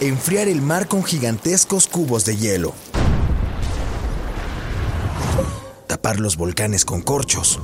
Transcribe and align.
enfriar 0.00 0.48
el 0.48 0.60
mar 0.60 0.88
con 0.88 1.04
gigantescos 1.04 1.86
cubos 1.86 2.24
de 2.24 2.36
hielo, 2.36 2.74
tapar 5.86 6.20
los 6.20 6.36
volcanes 6.36 6.84
con 6.84 7.00
corchos 7.00 7.60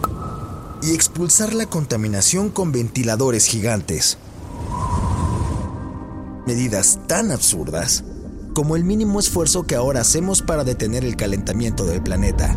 y 0.83 0.95
expulsar 0.95 1.53
la 1.53 1.67
contaminación 1.67 2.51
con 2.51 2.73
ventiladores 2.73 3.47
gigantes. 3.47 4.19
Medidas 6.47 7.01
tan 7.07 7.31
absurdas 7.31 8.05
como 8.55 8.77
el 8.77 8.85
mínimo 8.85 9.21
esfuerzo 9.21 9.65
que 9.65 9.75
ahora 9.75 10.01
hacemos 10.01 10.43
para 10.43 10.65
detener 10.65 11.05
el 11.05 11.17
calentamiento 11.17 11.85
del 11.85 12.03
planeta. 12.03 12.57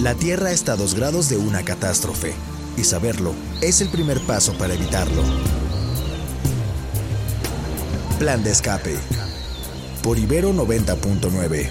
La 0.00 0.14
Tierra 0.14 0.50
está 0.52 0.72
a 0.72 0.76
dos 0.76 0.94
grados 0.94 1.30
de 1.30 1.38
una 1.38 1.64
catástrofe, 1.64 2.34
y 2.76 2.84
saberlo 2.84 3.34
es 3.60 3.80
el 3.80 3.88
primer 3.88 4.20
paso 4.20 4.52
para 4.54 4.74
evitarlo. 4.74 5.22
Plan 8.18 8.42
de 8.42 8.50
escape. 8.50 8.96
Por 10.02 10.18
Ibero 10.18 10.52
90.9. 10.52 11.70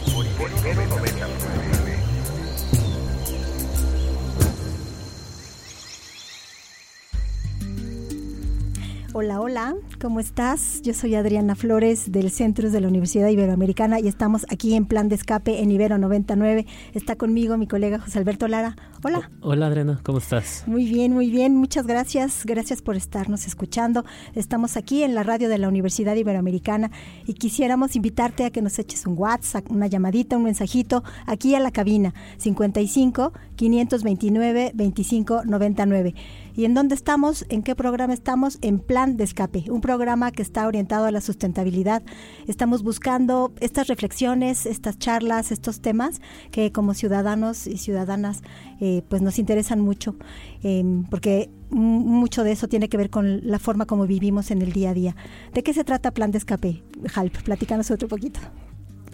Hola, 9.23 9.39
hola, 9.39 9.75
¿cómo 10.01 10.19
estás? 10.19 10.81
Yo 10.81 10.93
soy 10.93 11.15
Adriana 11.15 11.55
Flores 11.55 12.11
del 12.11 12.29
Centro 12.29 12.69
de 12.69 12.81
la 12.81 12.89
Universidad 12.89 13.29
Iberoamericana 13.29 14.01
y 14.01 14.09
estamos 14.09 14.45
aquí 14.49 14.75
en 14.75 14.85
Plan 14.85 15.07
de 15.07 15.15
Escape 15.15 15.61
en 15.61 15.71
Ibero 15.71 15.97
99. 15.97 16.65
Está 16.93 17.15
conmigo 17.15 17.55
mi 17.57 17.65
colega 17.65 17.99
José 17.99 18.19
Alberto 18.19 18.49
Lara. 18.49 18.75
Hola. 19.01 19.31
hola 19.39 19.67
Adriana, 19.67 20.01
¿cómo 20.03 20.17
estás? 20.17 20.65
Muy 20.67 20.83
bien, 20.89 21.13
muy 21.13 21.29
bien. 21.29 21.55
Muchas 21.55 21.87
gracias. 21.87 22.45
Gracias 22.45 22.81
por 22.81 22.97
estarnos 22.97 23.47
escuchando. 23.47 24.03
Estamos 24.35 24.75
aquí 24.75 25.03
en 25.03 25.15
la 25.15 25.23
radio 25.23 25.47
de 25.47 25.57
la 25.57 25.69
Universidad 25.69 26.15
Iberoamericana 26.15 26.91
y 27.25 27.35
quisiéramos 27.35 27.95
invitarte 27.95 28.43
a 28.43 28.49
que 28.49 28.61
nos 28.61 28.77
eches 28.77 29.07
un 29.07 29.17
WhatsApp, 29.17 29.71
una 29.71 29.87
llamadita, 29.87 30.35
un 30.35 30.43
mensajito 30.43 31.01
aquí 31.27 31.55
a 31.55 31.61
la 31.61 31.71
cabina 31.71 32.13
55 32.39 33.31
529 33.55 34.71
25 34.73 35.43
99. 35.45 36.13
¿Y 36.55 36.65
en 36.65 36.75
dónde 36.75 36.93
estamos? 36.93 37.45
¿En 37.49 37.63
qué 37.63 37.75
programa 37.75 38.13
estamos? 38.13 38.59
En 38.61 38.77
Plan 38.77 39.17
de 39.17 39.23
Escape, 39.23 39.65
un 39.69 39.81
programa 39.81 40.31
que 40.31 40.43
está 40.43 40.67
orientado 40.67 41.05
a 41.05 41.11
la 41.11 41.19
sustentabilidad. 41.19 42.03
Estamos 42.45 42.83
buscando 42.83 43.53
estas 43.59 43.87
reflexiones, 43.87 44.67
estas 44.67 44.99
charlas, 44.99 45.51
estos 45.51 45.81
temas 45.81 46.21
que 46.51 46.71
como 46.71 46.93
ciudadanos 46.93 47.65
y 47.65 47.77
ciudadanas 47.77 48.43
eh, 48.79 49.01
pues 49.09 49.23
nos 49.23 49.39
interesan 49.39 49.81
mucho, 49.81 50.15
em, 50.61 51.05
porque 51.05 51.49
mucho 51.71 52.43
de 52.43 52.51
eso 52.51 52.67
tiene 52.67 52.87
que 52.87 52.97
ver 52.97 53.09
con 53.09 53.47
la 53.47 53.57
forma 53.57 53.87
como 53.87 54.05
vivimos 54.05 54.51
en 54.51 54.61
el 54.61 54.73
día 54.73 54.91
a 54.91 54.93
día. 54.93 55.15
¿De 55.53 55.63
qué 55.63 55.73
se 55.73 55.83
trata 55.83 56.11
Plan 56.11 56.29
de 56.29 56.37
Escape? 56.37 56.83
Halp, 57.15 57.35
platícanos 57.41 57.89
otro 57.89 58.07
poquito 58.07 58.39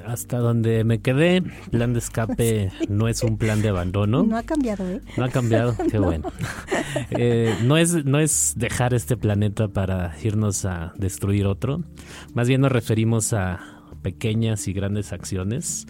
hasta 0.06 0.38
donde 0.38 0.84
me 0.84 1.00
quedé, 1.00 1.42
plan 1.72 1.94
de 1.94 2.00
escape 2.00 2.72
no 2.90 3.08
es 3.08 3.24
un 3.24 3.38
plan 3.38 3.62
de 3.62 3.70
abandono. 3.70 4.24
No 4.24 4.38
ha 4.38 4.44
cambiado, 4.44 4.88
¿eh? 4.90 5.02
No 5.18 5.26
ha 5.26 5.30
cambiado, 5.30 5.76
qué 5.90 6.00
bueno. 6.00 6.32
Eh, 7.12 7.56
no, 7.64 7.78
es, 7.78 8.06
no 8.06 8.20
es 8.20 8.54
dejar 8.58 8.94
este 8.94 9.18
planeta 9.18 9.68
para 9.68 10.16
irnos 10.24 10.66
a 10.66 10.94
destruir 10.98 11.46
otro. 11.46 11.84
Más 12.34 12.48
bien 12.48 12.62
nos 12.62 12.72
referimos 12.72 13.34
a 13.34 13.60
pequeñas 14.02 14.68
y 14.68 14.74
grandes 14.74 15.12
acciones 15.12 15.88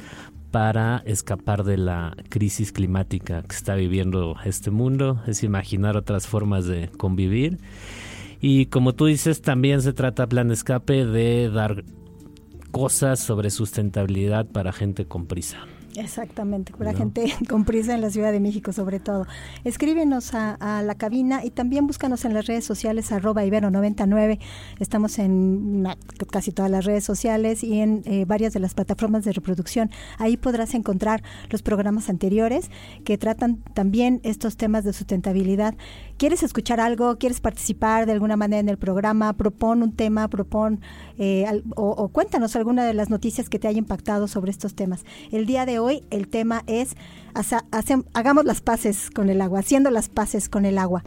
para 0.52 1.04
escapar 1.06 1.64
de 1.64 1.78
la 1.78 2.16
crisis 2.30 2.72
climática 2.72 3.44
que 3.44 3.56
está 3.56 3.76
viviendo 3.76 4.36
este 4.46 4.72
mundo. 4.72 5.22
Es 5.28 5.44
imaginar 5.44 5.96
otras 5.96 6.28
formas 6.28 6.66
de 6.66 6.90
convivir. 6.98 7.60
Y 8.42 8.68
como 8.68 8.96
tú 8.96 9.06
dices, 9.06 9.42
también 9.42 9.82
se 9.82 9.94
trata, 9.94 10.28
plan 10.28 10.48
de 10.48 10.54
escape, 10.54 11.06
de 11.06 11.50
dar 11.50 11.84
cosas 12.72 13.20
sobre 13.20 13.50
sustentabilidad 13.50 14.46
para 14.46 14.72
gente 14.72 15.06
con 15.06 15.26
prisa. 15.26 15.68
Exactamente, 15.96 16.72
para 16.78 16.94
gente 16.94 17.34
con 17.50 17.66
prisa 17.66 17.96
en 17.96 18.02
la 18.02 18.10
Ciudad 18.10 18.32
de 18.32 18.40
México 18.40 18.72
sobre 18.74 19.00
todo. 19.00 19.26
Escríbenos 19.64 20.34
a, 20.34 20.58
la 20.84 20.96
cabina 20.96 21.44
y 21.44 21.50
también 21.50 21.88
búscanos 21.88 22.26
en 22.26 22.34
las 22.34 22.46
redes 22.46 22.64
sociales 22.64 23.12
arroba 23.12 23.44
ibero99. 23.44 24.40
Estamos 24.80 25.20
en 25.20 25.88
casi 26.32 26.52
todas 26.52 26.70
las 26.70 26.86
redes 26.86 27.04
sociales 27.04 27.64
y 27.64 27.80
en 27.80 28.04
eh, 28.06 28.26
varias 28.26 28.54
de 28.54 28.60
las 28.60 28.74
plataformas 28.74 29.26
de 29.26 29.34
reproducción. 29.34 29.90
Ahí 30.18 30.38
podrás 30.38 30.74
encontrar 30.74 31.24
los 31.50 31.62
programas 31.64 32.10
anteriores 32.10 32.70
que 33.04 33.18
tratan 33.18 33.58
también 33.74 34.22
estos 34.24 34.58
temas 34.58 34.84
de 34.84 34.94
sustentabilidad. 34.94 35.76
¿Quieres 36.18 36.44
escuchar 36.44 36.80
algo? 36.80 37.18
¿Quieres 37.18 37.42
participar 37.42 38.06
de 38.06 38.12
alguna 38.12 38.38
manera 38.38 38.60
en 38.60 38.70
el 38.70 38.78
programa? 38.78 39.34
Propon 39.34 39.82
un 39.82 39.96
tema, 39.96 40.28
propon 40.28 40.82
eh, 41.18 41.46
o, 41.76 41.90
o 41.90 42.10
cuéntanos 42.10 42.56
alguna 42.56 42.86
de 42.86 42.94
las 42.94 43.10
noticias 43.10 43.50
que 43.50 43.58
te 43.58 43.68
haya 43.68 43.80
impactado 43.80 44.28
sobre 44.28 44.52
estos 44.52 44.76
temas. 44.76 45.04
El 45.32 45.46
día 45.46 45.66
de 45.66 45.80
hoy 45.80 45.89
el 46.10 46.28
tema 46.28 46.64
es 46.68 46.96
hagamos 48.14 48.46
las 48.46 48.62
paces 48.62 49.10
con 49.10 49.30
el 49.30 49.42
agua, 49.42 49.60
haciendo 49.60 49.92
las 49.92 50.10
paces 50.10 50.50
con 50.50 50.66
el 50.66 50.78
agua. 50.78 51.04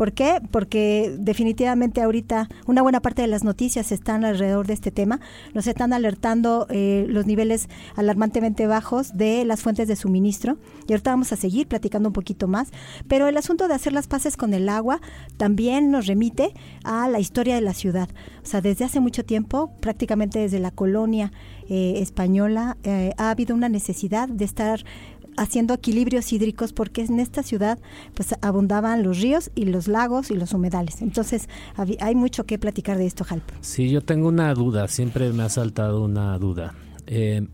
¿Por 0.00 0.14
qué? 0.14 0.40
Porque 0.50 1.14
definitivamente 1.18 2.00
ahorita 2.00 2.48
una 2.64 2.80
buena 2.80 3.00
parte 3.00 3.20
de 3.20 3.28
las 3.28 3.44
noticias 3.44 3.92
están 3.92 4.24
alrededor 4.24 4.66
de 4.66 4.72
este 4.72 4.90
tema. 4.90 5.20
Nos 5.52 5.66
están 5.66 5.92
alertando 5.92 6.66
eh, 6.70 7.04
los 7.06 7.26
niveles 7.26 7.68
alarmantemente 7.96 8.66
bajos 8.66 9.14
de 9.14 9.44
las 9.44 9.60
fuentes 9.60 9.88
de 9.88 9.96
suministro. 9.96 10.56
Y 10.88 10.94
ahorita 10.94 11.10
vamos 11.10 11.34
a 11.34 11.36
seguir 11.36 11.68
platicando 11.68 12.08
un 12.08 12.14
poquito 12.14 12.48
más. 12.48 12.70
Pero 13.08 13.28
el 13.28 13.36
asunto 13.36 13.68
de 13.68 13.74
hacer 13.74 13.92
las 13.92 14.06
paces 14.06 14.38
con 14.38 14.54
el 14.54 14.70
agua 14.70 15.02
también 15.36 15.90
nos 15.90 16.06
remite 16.06 16.54
a 16.82 17.06
la 17.06 17.20
historia 17.20 17.54
de 17.54 17.60
la 17.60 17.74
ciudad. 17.74 18.08
O 18.42 18.46
sea, 18.46 18.62
desde 18.62 18.86
hace 18.86 19.00
mucho 19.00 19.26
tiempo, 19.26 19.70
prácticamente 19.80 20.38
desde 20.38 20.60
la 20.60 20.70
colonia 20.70 21.30
eh, 21.68 22.00
española, 22.00 22.78
eh, 22.84 23.12
ha 23.18 23.28
habido 23.28 23.54
una 23.54 23.68
necesidad 23.68 24.30
de 24.30 24.46
estar 24.46 24.82
haciendo 25.36 25.74
equilibrios 25.74 26.32
hídricos 26.32 26.72
porque 26.72 27.02
en 27.02 27.20
esta 27.20 27.42
ciudad 27.42 27.78
pues 28.14 28.34
abundaban 28.42 29.02
los 29.02 29.20
ríos 29.20 29.50
y 29.54 29.66
los 29.66 29.88
lagos 29.88 30.30
y 30.30 30.34
los 30.34 30.52
humedales. 30.52 31.02
Entonces 31.02 31.48
hay 32.00 32.14
mucho 32.14 32.44
que 32.44 32.58
platicar 32.58 32.98
de 32.98 33.06
esto, 33.06 33.24
Jalp. 33.24 33.44
Sí, 33.60 33.88
yo 33.90 34.00
tengo 34.00 34.28
una 34.28 34.52
duda, 34.54 34.88
siempre 34.88 35.32
me 35.32 35.42
ha 35.42 35.48
saltado 35.48 36.02
una 36.02 36.38
duda. 36.38 36.74
Eh, 37.06 37.46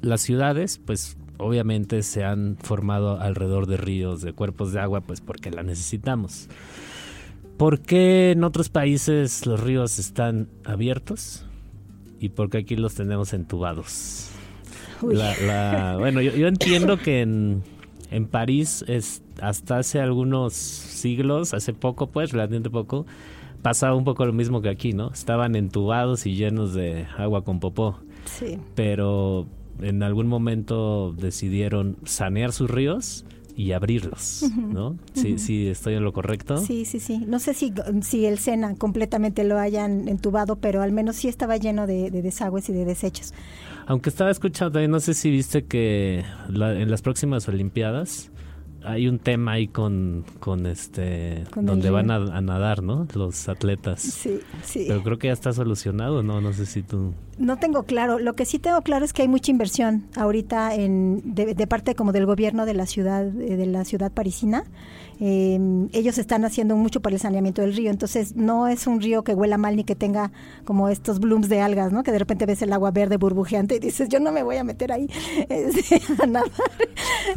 las 0.00 0.20
ciudades 0.20 0.78
pues 0.84 1.16
obviamente 1.38 2.02
se 2.02 2.24
han 2.24 2.56
formado 2.60 3.20
alrededor 3.20 3.66
de 3.66 3.76
ríos, 3.76 4.22
de 4.22 4.32
cuerpos 4.32 4.72
de 4.72 4.80
agua, 4.80 5.00
pues 5.00 5.20
porque 5.20 5.50
la 5.50 5.62
necesitamos. 5.62 6.48
¿Por 7.56 7.80
qué 7.80 8.32
en 8.32 8.42
otros 8.44 8.68
países 8.68 9.46
los 9.46 9.60
ríos 9.60 9.98
están 9.98 10.48
abiertos 10.64 11.44
y 12.18 12.30
por 12.30 12.50
qué 12.50 12.58
aquí 12.58 12.76
los 12.76 12.94
tenemos 12.94 13.32
entubados? 13.32 14.33
Bueno, 15.04 16.20
yo, 16.20 16.46
entiendo 16.46 16.98
que 16.98 17.20
en, 17.20 17.62
en 18.10 18.26
París 18.26 18.84
es, 18.88 19.22
hasta 19.40 19.78
hace 19.78 20.00
algunos 20.00 20.52
siglos, 20.54 21.54
hace 21.54 21.72
poco 21.72 22.08
pues, 22.08 22.32
relativamente 22.32 22.70
poco, 22.70 23.06
pasaba 23.62 23.94
un 23.94 24.04
poco 24.04 24.26
lo 24.26 24.32
mismo 24.32 24.62
que 24.62 24.68
aquí, 24.68 24.92
¿no? 24.92 25.10
Estaban 25.12 25.56
entubados 25.56 26.26
y 26.26 26.34
llenos 26.34 26.74
de 26.74 27.06
agua 27.16 27.44
con 27.44 27.60
popó. 27.60 27.98
Sí. 28.24 28.58
Pero 28.74 29.46
en 29.80 30.02
algún 30.02 30.26
momento 30.26 31.14
decidieron 31.16 31.96
sanear 32.04 32.52
sus 32.52 32.70
ríos 32.70 33.24
y 33.56 33.72
abrirlos, 33.72 34.44
¿no? 34.56 34.98
Sí, 35.12 35.38
sí, 35.38 35.68
estoy 35.68 35.94
en 35.94 36.04
lo 36.04 36.12
correcto. 36.12 36.58
Sí, 36.58 36.84
sí, 36.84 36.98
sí. 36.98 37.24
No 37.26 37.38
sé 37.38 37.54
si, 37.54 37.72
si 38.02 38.26
el 38.26 38.38
Sena 38.38 38.74
completamente 38.74 39.44
lo 39.44 39.58
hayan 39.58 40.08
entubado, 40.08 40.56
pero 40.56 40.82
al 40.82 40.92
menos 40.92 41.16
sí 41.16 41.28
estaba 41.28 41.56
lleno 41.56 41.86
de, 41.86 42.10
de 42.10 42.22
desagües 42.22 42.68
y 42.68 42.72
de 42.72 42.84
desechos. 42.84 43.32
Aunque 43.86 44.10
estaba 44.10 44.30
escuchando, 44.30 44.86
no 44.88 45.00
sé 45.00 45.14
si 45.14 45.30
viste 45.30 45.64
que 45.64 46.24
en 46.48 46.90
las 46.90 47.02
próximas 47.02 47.46
Olimpiadas 47.48 48.30
hay 48.84 49.08
un 49.08 49.18
tema 49.18 49.52
ahí 49.52 49.66
con, 49.66 50.24
con 50.40 50.66
este, 50.66 51.44
donde 51.56 51.90
van 51.90 52.10
a, 52.10 52.40
nadar, 52.40 52.82
¿no? 52.82 53.06
Los 53.14 53.48
atletas. 53.48 54.00
Sí, 54.02 54.40
sí. 54.62 54.84
Pero 54.88 55.02
creo 55.02 55.18
que 55.18 55.28
ya 55.28 55.32
está 55.32 55.52
solucionado, 55.52 56.22
¿no? 56.22 56.40
No 56.40 56.52
sé 56.52 56.66
si 56.66 56.82
tú... 56.82 57.14
No 57.38 57.58
tengo 57.58 57.84
claro. 57.84 58.18
Lo 58.18 58.34
que 58.34 58.44
sí 58.44 58.58
tengo 58.58 58.82
claro 58.82 59.04
es 59.04 59.12
que 59.12 59.22
hay 59.22 59.28
mucha 59.28 59.50
inversión 59.50 60.06
ahorita 60.16 60.74
en, 60.74 61.22
de, 61.24 61.54
de 61.54 61.66
parte 61.66 61.94
como 61.94 62.12
del 62.12 62.26
gobierno 62.26 62.66
de 62.66 62.74
la 62.74 62.86
ciudad, 62.86 63.24
de 63.24 63.66
la 63.66 63.84
ciudad 63.84 64.12
parisina 64.12 64.64
eh, 65.20 65.88
ellos 65.92 66.18
están 66.18 66.44
haciendo 66.44 66.76
mucho 66.76 67.00
para 67.00 67.14
el 67.14 67.20
saneamiento 67.20 67.62
del 67.62 67.74
río, 67.74 67.90
entonces 67.90 68.34
no 68.34 68.66
es 68.66 68.86
un 68.86 69.00
río 69.00 69.22
que 69.22 69.34
huela 69.34 69.58
mal 69.58 69.76
ni 69.76 69.84
que 69.84 69.94
tenga 69.94 70.32
como 70.64 70.88
estos 70.88 71.20
blooms 71.20 71.48
de 71.48 71.60
algas, 71.60 71.92
¿no? 71.92 72.02
Que 72.02 72.12
de 72.12 72.18
repente 72.18 72.46
ves 72.46 72.62
el 72.62 72.72
agua 72.72 72.90
verde 72.90 73.16
burbujeante 73.16 73.76
y 73.76 73.78
dices, 73.78 74.08
yo 74.08 74.20
no 74.20 74.32
me 74.32 74.42
voy 74.42 74.56
a 74.56 74.64
meter 74.64 74.92
ahí 74.92 75.08
este, 75.48 76.00
a 76.22 76.26
nadar. 76.26 76.50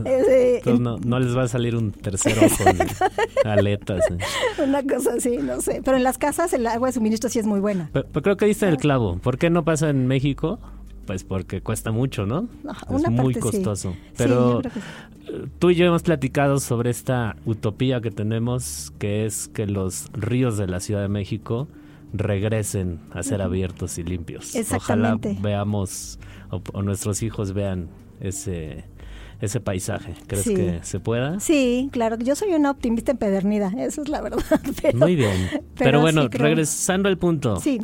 Este, 0.03 0.61
no, 0.79 0.97
no, 0.97 1.19
les 1.19 1.35
va 1.35 1.43
a 1.43 1.47
salir 1.47 1.75
un 1.75 1.91
tercer 1.91 2.37
ojo 2.37 2.63
de 2.63 3.49
aletas. 3.49 4.03
¿eh? 4.11 4.17
Una 4.63 4.83
cosa 4.83 5.13
así, 5.17 5.37
no 5.37 5.59
sé. 5.61 5.81
Pero 5.83 5.97
en 5.97 6.03
las 6.03 6.17
casas 6.17 6.53
el 6.53 6.67
agua 6.67 6.89
de 6.89 6.93
suministro 6.93 7.29
sí 7.29 7.39
es 7.39 7.47
muy 7.47 7.59
buena. 7.59 7.89
Pero, 7.93 8.05
creo 8.21 8.37
que 8.37 8.45
dice 8.45 8.67
el 8.67 8.77
clavo. 8.77 9.17
¿Por 9.17 9.37
qué 9.37 9.49
no 9.49 9.63
pasa 9.63 9.86
en 9.89 10.07
México? 10.07 10.59
pues 11.07 11.23
porque 11.23 11.61
cuesta 11.61 11.91
mucho, 11.91 12.27
¿no? 12.27 12.47
es 12.93 13.09
muy 13.09 13.33
costoso. 13.33 13.95
Pero 14.17 14.61
tú 15.57 15.71
y 15.71 15.75
yo 15.75 15.85
hemos 15.85 16.03
platicado 16.03 16.59
sobre 16.59 16.91
esta 16.91 17.37
utopía 17.45 18.01
que 18.01 18.11
tenemos, 18.11 18.93
que 18.99 19.25
es 19.25 19.47
que 19.47 19.65
los 19.65 20.11
ríos 20.13 20.57
de 20.57 20.67
la 20.67 20.79
Ciudad 20.81 21.01
de 21.01 21.07
México 21.07 21.67
regresen 22.13 22.99
a 23.11 23.23
ser 23.23 23.41
abiertos 23.41 23.97
y 23.97 24.03
limpios. 24.03 24.53
Ojalá 24.75 25.17
veamos 25.41 26.19
o, 26.51 26.81
nuestros 26.83 27.23
hijos 27.23 27.53
vean 27.53 27.87
ese 28.19 28.85
ese 29.39 29.59
paisaje. 29.59 30.15
¿Crees 30.25 30.45
que 30.45 30.79
se 30.81 30.99
pueda? 30.99 31.39
Sí, 31.39 31.89
claro. 31.91 32.17
Yo 32.17 32.35
soy 32.35 32.53
una 32.53 32.71
optimista 32.71 33.11
empedernida, 33.11 33.71
eso 33.77 34.01
es 34.01 34.09
la 34.09 34.21
verdad. 34.21 34.43
Muy 34.95 35.15
bien. 35.15 35.63
Pero, 35.77 36.01
bueno, 36.01 36.27
regresando 36.27 37.07
al 37.07 37.19
punto. 37.19 37.59
Sí. 37.59 37.79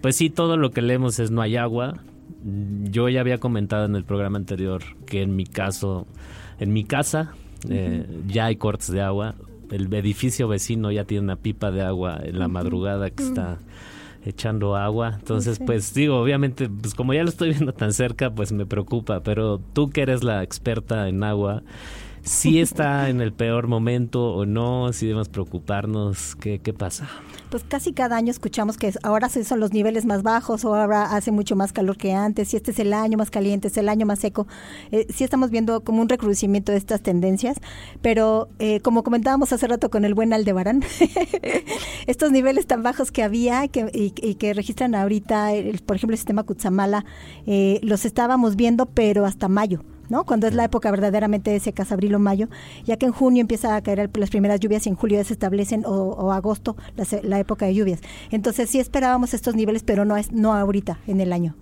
Pues 0.00 0.16
sí, 0.16 0.30
todo 0.30 0.56
lo 0.56 0.70
que 0.70 0.82
leemos 0.82 1.18
es 1.18 1.30
no 1.30 1.42
hay 1.42 1.56
agua. 1.56 1.94
Yo 2.84 3.08
ya 3.08 3.20
había 3.20 3.38
comentado 3.38 3.84
en 3.84 3.96
el 3.96 4.04
programa 4.04 4.38
anterior 4.38 4.82
que 5.06 5.22
en 5.22 5.34
mi 5.34 5.44
caso, 5.44 6.06
en 6.60 6.72
mi 6.72 6.84
casa, 6.84 7.32
eh, 7.68 8.06
ya 8.28 8.46
hay 8.46 8.56
cortes 8.56 8.90
de 8.92 9.02
agua. 9.02 9.34
El 9.70 9.92
edificio 9.92 10.48
vecino 10.48 10.90
ya 10.92 11.04
tiene 11.04 11.24
una 11.24 11.36
pipa 11.36 11.70
de 11.70 11.82
agua 11.82 12.20
en 12.22 12.38
la 12.38 12.48
madrugada 12.48 13.10
que 13.10 13.22
está 13.22 13.58
echando 14.24 14.76
agua. 14.76 15.16
Entonces, 15.18 15.58
pues 15.64 15.94
digo, 15.94 16.20
obviamente, 16.20 16.68
pues 16.68 16.94
como 16.94 17.12
ya 17.14 17.22
lo 17.22 17.28
estoy 17.28 17.50
viendo 17.50 17.72
tan 17.72 17.92
cerca, 17.92 18.30
pues 18.30 18.52
me 18.52 18.66
preocupa, 18.66 19.20
pero 19.20 19.58
tú 19.72 19.90
que 19.90 20.02
eres 20.02 20.22
la 20.22 20.42
experta 20.42 21.08
en 21.08 21.22
agua, 21.24 21.62
si 22.28 22.60
está 22.60 23.08
en 23.08 23.20
el 23.20 23.32
peor 23.32 23.66
momento 23.66 24.34
o 24.34 24.46
no, 24.46 24.92
si 24.92 25.06
debemos 25.06 25.28
preocuparnos, 25.28 26.36
¿qué, 26.36 26.60
qué 26.60 26.72
pasa? 26.72 27.08
pues 27.50 27.64
casi 27.64 27.92
cada 27.92 28.16
año 28.16 28.30
escuchamos 28.30 28.76
que 28.76 28.92
ahora 29.02 29.28
son 29.28 29.60
los 29.60 29.72
niveles 29.72 30.04
más 30.04 30.22
bajos 30.22 30.64
o 30.64 30.74
ahora 30.74 31.16
hace 31.16 31.30
mucho 31.30 31.56
más 31.56 31.72
calor 31.72 31.96
que 31.96 32.12
antes, 32.12 32.48
si 32.48 32.56
este 32.56 32.70
es 32.72 32.78
el 32.78 32.92
año 32.92 33.16
más 33.16 33.30
caliente, 33.30 33.68
es 33.68 33.76
el 33.76 33.88
año 33.88 34.06
más 34.06 34.18
seco. 34.18 34.46
Eh, 34.90 35.06
sí 35.08 35.24
estamos 35.24 35.50
viendo 35.50 35.82
como 35.82 36.02
un 36.02 36.08
recrudecimiento 36.08 36.72
de 36.72 36.78
estas 36.78 37.02
tendencias, 37.02 37.58
pero 38.02 38.48
eh, 38.58 38.80
como 38.80 39.02
comentábamos 39.02 39.52
hace 39.52 39.66
rato 39.66 39.90
con 39.90 40.04
el 40.04 40.14
buen 40.14 40.32
Aldebarán, 40.32 40.82
estos 42.06 42.30
niveles 42.30 42.66
tan 42.66 42.82
bajos 42.82 43.10
que 43.10 43.22
había 43.22 43.64
y 43.64 43.68
que, 43.70 44.54
registran 44.54 44.94
ahorita, 44.94 45.50
por 45.86 45.96
ejemplo, 45.96 46.14
el 46.14 46.18
sistema 46.18 46.42
Kutsamala, 46.42 47.04
eh, 47.46 47.80
los 47.82 48.04
estábamos 48.04 48.56
viendo, 48.56 48.86
pero 48.86 49.24
hasta 49.24 49.48
mayo. 49.48 49.84
¿No? 50.08 50.24
Cuando 50.24 50.46
es 50.46 50.54
la 50.54 50.64
época 50.64 50.90
verdaderamente 50.90 51.50
de 51.50 51.60
secas, 51.60 51.92
abril 51.92 52.14
o 52.14 52.18
mayo, 52.18 52.48
ya 52.84 52.96
que 52.96 53.06
en 53.06 53.12
junio 53.12 53.40
empieza 53.40 53.76
a 53.76 53.82
caer 53.82 54.10
las 54.14 54.30
primeras 54.30 54.60
lluvias 54.60 54.86
y 54.86 54.90
en 54.90 54.94
julio 54.94 55.18
ya 55.18 55.24
se 55.24 55.32
establecen 55.32 55.84
o, 55.86 56.32
agosto 56.32 56.76
la, 57.22 57.38
época 57.38 57.66
de 57.66 57.74
lluvias. 57.74 58.00
Entonces 58.30 58.70
sí 58.70 58.80
esperábamos 58.80 59.34
estos 59.34 59.54
niveles, 59.54 59.82
pero 59.82 60.04
no 60.04 60.16
es 60.16 60.32
no 60.32 60.54
ahorita 60.54 60.98
en 61.06 61.20
el 61.20 61.32
año. 61.32 61.54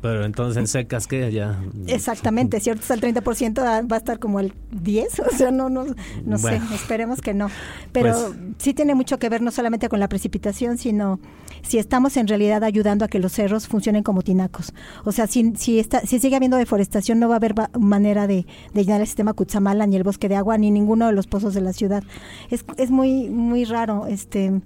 Pero 0.00 0.24
entonces 0.24 0.56
en 0.56 0.66
secas 0.66 1.06
que 1.06 1.32
ya 1.32 1.60
Exactamente, 1.86 2.60
cierto, 2.60 2.82
es 2.82 2.90
el 2.90 3.00
30% 3.00 3.62
va 3.90 3.96
a 3.96 3.98
estar 3.98 4.18
como 4.18 4.40
el 4.40 4.54
10, 4.72 5.20
o 5.32 5.36
sea, 5.36 5.50
no 5.50 5.68
no 5.70 5.84
no 6.24 6.38
sé, 6.38 6.60
esperemos 6.74 7.20
que 7.20 7.34
no. 7.34 7.48
Pero 7.92 8.12
pues 8.12 8.38
sí 8.58 8.74
tiene 8.74 8.94
mucho 8.94 9.18
que 9.18 9.28
ver 9.28 9.42
no 9.42 9.50
solamente 9.50 9.88
con 9.88 10.00
la 10.00 10.08
precipitación, 10.08 10.78
sino 10.78 11.20
si 11.66 11.78
estamos 11.78 12.16
en 12.16 12.28
realidad 12.28 12.62
ayudando 12.62 13.04
a 13.04 13.08
que 13.08 13.18
los 13.18 13.32
cerros 13.32 13.66
funcionen 13.66 14.02
como 14.02 14.22
tinacos. 14.22 14.72
O 15.04 15.12
sea, 15.12 15.26
si, 15.26 15.52
si, 15.56 15.78
está, 15.78 16.00
si 16.00 16.18
sigue 16.18 16.36
habiendo 16.36 16.56
deforestación, 16.56 17.18
no 17.18 17.28
va 17.28 17.34
a 17.34 17.38
haber 17.38 17.54
manera 17.78 18.26
de, 18.26 18.46
llenar 18.74 19.00
el 19.00 19.06
sistema 19.06 19.32
Cutzamala, 19.32 19.86
ni 19.86 19.96
el 19.96 20.02
bosque 20.02 20.28
de 20.28 20.36
agua, 20.36 20.58
ni 20.58 20.70
ninguno 20.70 21.06
de 21.06 21.12
los 21.12 21.26
pozos 21.26 21.54
de 21.54 21.60
la 21.60 21.72
ciudad. 21.72 22.04
Es, 22.50 22.64
es 22.76 22.90
muy, 22.90 23.28
muy 23.30 23.64
raro. 23.64 24.06
este 24.06 24.62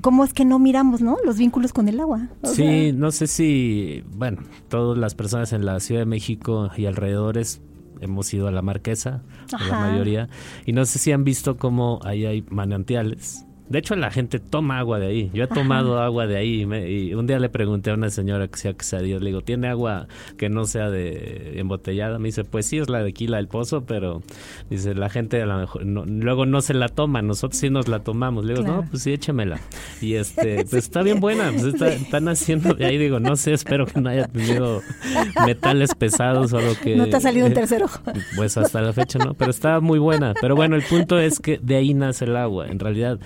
¿Cómo 0.00 0.24
es 0.24 0.32
que 0.32 0.44
no 0.44 0.58
miramos 0.58 1.00
¿no? 1.00 1.16
los 1.24 1.38
vínculos 1.38 1.72
con 1.72 1.88
el 1.88 1.98
agua? 2.00 2.28
sí, 2.44 2.92
no 2.92 3.10
sé 3.10 3.26
si, 3.26 4.04
bueno, 4.12 4.42
todas 4.68 4.96
las 4.96 5.14
personas 5.14 5.52
en 5.52 5.64
la 5.64 5.80
Ciudad 5.80 6.02
de 6.02 6.06
México 6.06 6.70
y 6.76 6.86
alrededores 6.86 7.60
hemos 8.00 8.32
ido 8.32 8.46
a 8.46 8.52
la 8.52 8.62
Marquesa, 8.62 9.22
la 9.50 9.80
mayoría, 9.80 10.28
y 10.66 10.72
no 10.72 10.84
sé 10.84 11.00
si 11.00 11.10
han 11.10 11.24
visto 11.24 11.56
cómo 11.56 11.98
ahí 12.04 12.26
hay 12.26 12.44
manantiales 12.48 13.47
de 13.68 13.78
hecho, 13.78 13.94
la 13.96 14.10
gente 14.10 14.38
toma 14.38 14.78
agua 14.78 14.98
de 14.98 15.06
ahí. 15.08 15.30
Yo 15.34 15.44
he 15.44 15.46
tomado 15.46 16.00
agua 16.00 16.26
de 16.26 16.36
ahí. 16.36 16.62
Y, 16.62 17.14
un 17.14 17.26
día 17.26 17.38
le 17.38 17.50
pregunté 17.50 17.90
a 17.90 17.94
una 17.94 18.08
señora 18.08 18.48
que 18.48 18.56
sea 18.58 18.72
quesadillas. 18.72 19.20
Le 19.20 19.26
digo, 19.26 19.42
¿tiene 19.42 19.68
agua 19.68 20.08
que 20.38 20.48
no 20.48 20.64
sea 20.64 20.88
de 20.88 21.58
embotellada? 21.58 22.18
Me 22.18 22.28
dice, 22.28 22.44
pues 22.44 22.66
sí, 22.66 22.78
es 22.78 22.88
la 22.88 23.02
de 23.02 23.10
aquí, 23.10 23.26
la 23.26 23.36
del 23.36 23.48
pozo, 23.48 23.84
pero 23.84 24.22
dice, 24.70 24.94
la 24.94 25.10
gente 25.10 25.42
a 25.42 25.46
lo 25.46 25.58
mejor 25.58 25.84
luego 25.84 26.46
no 26.46 26.62
se 26.62 26.72
la 26.72 26.88
toma. 26.88 27.20
Nosotros 27.20 27.60
sí 27.60 27.68
nos 27.68 27.88
la 27.88 28.00
tomamos. 28.00 28.46
Le 28.46 28.54
digo, 28.54 28.66
no, 28.66 28.86
pues 28.88 29.02
sí, 29.02 29.12
échemela. 29.12 29.60
Y 30.00 30.14
este, 30.14 30.64
pues 30.70 30.84
está 30.84 31.02
bien 31.02 31.20
buena. 31.20 31.52
Pues 31.52 31.80
están 31.80 32.28
haciendo 32.28 32.72
de 32.72 32.86
ahí. 32.86 32.96
Digo, 32.96 33.20
no 33.20 33.36
sé, 33.36 33.52
espero 33.52 33.84
que 33.86 34.00
no 34.00 34.08
haya 34.08 34.28
tenido 34.28 34.80
metales 35.44 35.94
pesados 35.94 36.54
o 36.54 36.58
algo 36.58 36.72
que. 36.82 36.96
No 36.96 37.06
te 37.06 37.16
ha 37.16 37.20
salido 37.20 37.46
un 37.46 37.52
tercer 37.52 37.82
ojo. 37.82 38.00
Pues 38.34 38.56
hasta 38.56 38.80
la 38.80 38.94
fecha 38.94 39.18
no, 39.18 39.34
pero 39.34 39.50
está 39.50 39.80
muy 39.80 39.98
buena. 39.98 40.32
Pero 40.40 40.56
bueno, 40.56 40.74
el 40.74 40.82
punto 40.82 41.18
es 41.18 41.38
que 41.38 41.58
de 41.62 41.76
ahí 41.76 41.92
nace 41.92 42.24
el 42.24 42.36
agua. 42.36 42.68
En 42.68 42.78
realidad 42.78 43.18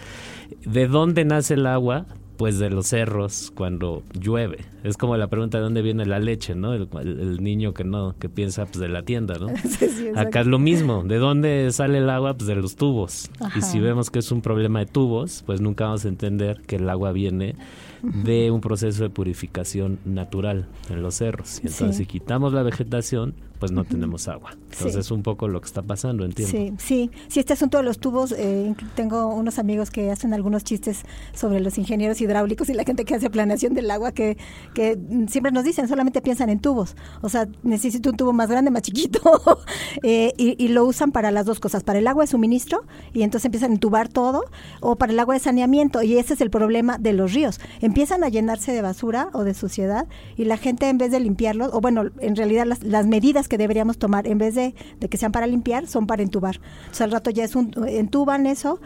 ¿De 0.64 0.88
dónde 0.88 1.24
nace 1.24 1.54
el 1.54 1.66
agua? 1.66 2.06
Pues 2.36 2.58
de 2.58 2.70
los 2.70 2.88
cerros 2.88 3.52
cuando 3.54 4.02
llueve. 4.18 4.64
Es 4.82 4.96
como 4.96 5.16
la 5.16 5.28
pregunta 5.28 5.58
de 5.58 5.64
dónde 5.64 5.82
viene 5.82 6.06
la 6.06 6.18
leche, 6.18 6.54
¿no? 6.54 6.74
El, 6.74 7.42
niño 7.42 7.72
que 7.72 7.84
no, 7.84 8.16
que 8.18 8.28
piensa 8.28 8.64
pues 8.64 8.78
de 8.78 8.88
la 8.88 9.02
tienda, 9.02 9.34
¿no? 9.38 9.46
Acá 10.16 10.40
es 10.40 10.46
lo 10.46 10.58
mismo. 10.58 11.04
¿De 11.04 11.18
dónde 11.18 11.70
sale 11.70 11.98
el 11.98 12.10
agua? 12.10 12.34
Pues 12.34 12.48
de 12.48 12.56
los 12.56 12.74
tubos. 12.74 13.30
Y 13.54 13.60
si 13.60 13.78
vemos 13.78 14.10
que 14.10 14.18
es 14.18 14.32
un 14.32 14.40
problema 14.40 14.80
de 14.80 14.86
tubos, 14.86 15.44
pues 15.46 15.60
nunca 15.60 15.84
vamos 15.84 16.04
a 16.04 16.08
entender 16.08 16.62
que 16.66 16.76
el 16.76 16.88
agua 16.88 17.12
viene 17.12 17.54
de 18.02 18.50
un 18.50 18.60
proceso 18.60 19.04
de 19.04 19.10
purificación 19.10 19.98
natural 20.04 20.66
en 20.90 21.02
los 21.02 21.14
cerros. 21.14 21.60
Y 21.62 21.68
entonces 21.68 21.96
si 21.96 22.06
quitamos 22.06 22.52
la 22.52 22.62
vegetación, 22.62 23.34
pues 23.62 23.70
no 23.70 23.84
tenemos 23.84 24.26
agua. 24.26 24.56
Entonces 24.72 24.96
es 24.96 25.12
un 25.12 25.22
poco 25.22 25.46
lo 25.46 25.60
que 25.60 25.66
está 25.66 25.82
pasando, 25.82 26.24
entiendo. 26.24 26.50
Sí, 26.50 26.74
sí. 26.78 27.10
Sí, 27.28 27.38
este 27.38 27.52
asunto 27.52 27.78
de 27.78 27.84
los 27.84 28.00
tubos, 28.00 28.34
eh, 28.36 28.74
tengo 28.96 29.28
unos 29.28 29.60
amigos 29.60 29.92
que 29.92 30.10
hacen 30.10 30.34
algunos 30.34 30.64
chistes 30.64 31.02
sobre 31.32 31.60
los 31.60 31.78
ingenieros 31.78 32.20
hidráulicos 32.20 32.68
y 32.70 32.74
la 32.74 32.82
gente 32.82 33.04
que 33.04 33.14
hace 33.14 33.30
planeación 33.30 33.72
del 33.74 33.88
agua 33.92 34.10
que, 34.10 34.36
que 34.74 34.98
siempre 35.28 35.52
nos 35.52 35.62
dicen, 35.62 35.86
solamente 35.86 36.20
piensan 36.22 36.50
en 36.50 36.58
tubos. 36.58 36.96
O 37.20 37.28
sea, 37.28 37.46
necesito 37.62 38.10
un 38.10 38.16
tubo 38.16 38.32
más 38.32 38.50
grande, 38.50 38.72
más 38.72 38.82
chiquito. 38.82 39.20
eh, 40.02 40.32
y, 40.36 40.66
lo 40.66 40.84
usan 40.84 41.12
para 41.12 41.30
las 41.30 41.46
dos 41.46 41.60
cosas, 41.60 41.84
para 41.84 42.00
el 42.00 42.08
agua 42.08 42.24
de 42.24 42.26
suministro 42.26 42.82
y 43.12 43.22
entonces 43.22 43.44
empiezan 43.44 43.70
a 43.70 43.74
entubar 43.74 44.08
todo, 44.08 44.42
o 44.80 44.96
para 44.96 45.12
el 45.12 45.20
agua 45.20 45.34
de 45.34 45.40
saneamiento. 45.40 46.02
Y 46.02 46.18
ese 46.18 46.34
es 46.34 46.40
el 46.40 46.50
problema 46.50 46.98
de 46.98 47.12
los 47.12 47.32
ríos. 47.32 47.60
Empiezan 47.80 48.24
a 48.24 48.28
llenarse 48.28 48.72
de 48.72 48.82
basura 48.82 49.28
o 49.34 49.44
de 49.44 49.54
suciedad 49.54 50.08
y 50.36 50.46
la 50.46 50.56
gente 50.56 50.88
en 50.88 50.98
vez 50.98 51.12
de 51.12 51.20
limpiarlos, 51.20 51.70
o 51.72 51.80
bueno, 51.80 52.06
en 52.18 52.34
realidad 52.34 52.66
las, 52.66 52.82
las 52.82 53.06
medidas 53.06 53.46
que 53.52 53.58
deberíamos 53.58 53.98
tomar, 53.98 54.26
en 54.26 54.38
vez 54.38 54.54
de, 54.54 54.74
que 55.10 55.16
sean 55.18 55.30
para 55.30 55.46
limpiar, 55.46 55.86
son 55.86 56.06
para 56.06 56.22
entubar. 56.22 56.58
O 56.90 56.94
sea, 56.94 57.04
al 57.04 57.12
rato 57.12 57.28
ya 57.28 57.44
es 57.44 57.54
un, 57.54 57.70
entuban 57.86 58.46
eso 58.46 58.80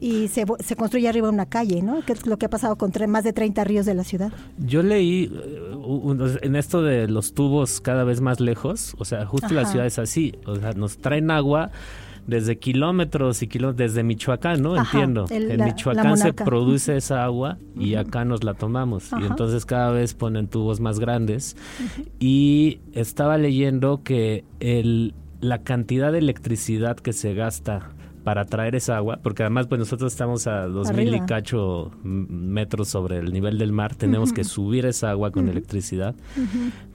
y 0.00 0.28
se, 0.28 0.46
se 0.60 0.74
construye 0.74 1.06
arriba 1.06 1.28
una 1.28 1.44
calle, 1.44 1.82
¿no? 1.82 2.00
Que 2.00 2.14
es 2.14 2.26
lo 2.26 2.38
que 2.38 2.46
ha 2.46 2.48
pasado 2.48 2.76
con 2.76 2.92
más 3.08 3.24
de 3.24 3.34
30 3.34 3.62
ríos 3.64 3.84
de 3.84 3.92
la 3.92 4.04
ciudad. 4.04 4.32
Yo 4.56 4.82
leí 4.82 5.30
eh, 5.30 6.38
en 6.40 6.56
esto 6.56 6.80
de 6.80 7.08
los 7.08 7.34
tubos 7.34 7.82
cada 7.82 8.04
vez 8.04 8.22
más 8.22 8.40
lejos, 8.40 8.94
o 8.96 9.04
sea, 9.04 9.26
justo 9.26 9.52
la 9.52 9.66
ciudad 9.66 9.84
es 9.84 9.98
así, 9.98 10.34
o 10.46 10.56
sea, 10.56 10.72
nos 10.72 10.96
traen 10.96 11.30
agua 11.30 11.70
desde 12.26 12.58
kilómetros 12.58 13.42
y 13.42 13.48
kilómetros, 13.48 13.78
desde 13.78 14.02
Michoacán, 14.02 14.62
¿no? 14.62 14.76
Entiendo. 14.76 15.26
en 15.30 15.64
Michoacán 15.64 16.16
se 16.16 16.32
produce 16.32 16.96
esa 16.96 17.24
agua 17.24 17.58
y 17.78 17.94
acá 17.94 18.24
nos 18.24 18.44
la 18.44 18.54
tomamos. 18.54 19.10
Y 19.20 19.24
entonces 19.24 19.64
cada 19.64 19.90
vez 19.90 20.14
ponen 20.14 20.48
tubos 20.48 20.80
más 20.80 20.98
grandes. 20.98 21.56
Y 22.18 22.80
estaba 22.92 23.38
leyendo 23.38 24.02
que 24.02 24.44
el, 24.60 25.14
la 25.40 25.62
cantidad 25.62 26.12
de 26.12 26.18
electricidad 26.18 26.96
que 26.96 27.12
se 27.12 27.34
gasta 27.34 27.90
para 28.24 28.44
traer 28.44 28.74
esa 28.74 28.96
agua, 28.96 29.20
porque 29.22 29.44
además 29.44 29.68
pues 29.68 29.78
nosotros 29.78 30.12
estamos 30.12 30.48
a 30.48 30.66
dos 30.66 30.92
mil 30.92 31.14
y 31.14 31.20
cacho 31.20 31.92
metros 32.02 32.88
sobre 32.88 33.18
el 33.18 33.32
nivel 33.32 33.56
del 33.56 33.70
mar, 33.70 33.94
tenemos 33.94 34.32
que 34.32 34.42
subir 34.42 34.84
esa 34.84 35.10
agua 35.10 35.30
con 35.30 35.48
electricidad. 35.48 36.16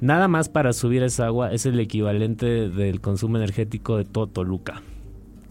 Nada 0.01 0.27
más 0.27 0.49
para 0.49 0.73
subir 0.73 1.03
esa 1.03 1.27
agua 1.27 1.53
es 1.53 1.65
el 1.65 1.79
equivalente 1.79 2.67
del 2.67 2.99
consumo 2.99 3.37
energético 3.37 3.95
de 3.95 4.03
todo 4.03 4.27
Toluca. 4.27 4.81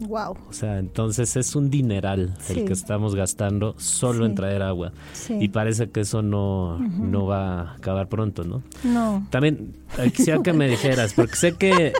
Wow. 0.00 0.36
O 0.48 0.52
sea, 0.52 0.78
entonces 0.78 1.36
es 1.36 1.54
un 1.54 1.70
dineral 1.70 2.34
el 2.48 2.64
que 2.64 2.72
estamos 2.72 3.14
gastando 3.14 3.74
solo 3.78 4.24
en 4.24 4.34
traer 4.34 4.62
agua. 4.62 4.92
Y 5.28 5.48
parece 5.48 5.90
que 5.90 6.00
eso 6.00 6.22
no, 6.22 6.78
no 6.78 7.26
va 7.26 7.60
a 7.60 7.74
acabar 7.74 8.08
pronto, 8.08 8.44
¿no? 8.44 8.62
No. 8.82 9.26
También 9.30 9.76
eh, 9.98 10.10
quisiera 10.10 10.42
que 10.42 10.52
me 10.52 10.68
dijeras, 10.68 11.12
porque 11.14 11.36
sé 11.36 11.54
que 11.54 11.92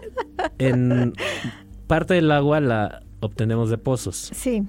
en 0.58 1.12
parte 1.86 2.14
del 2.14 2.30
agua 2.30 2.60
la 2.60 3.02
obtenemos 3.20 3.68
de 3.70 3.78
pozos. 3.78 4.30
Sí. 4.34 4.62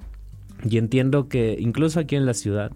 Y 0.70 0.78
entiendo 0.78 1.28
que 1.28 1.58
incluso 1.60 2.00
aquí 2.00 2.16
en 2.16 2.26
la 2.26 2.34
ciudad 2.34 2.72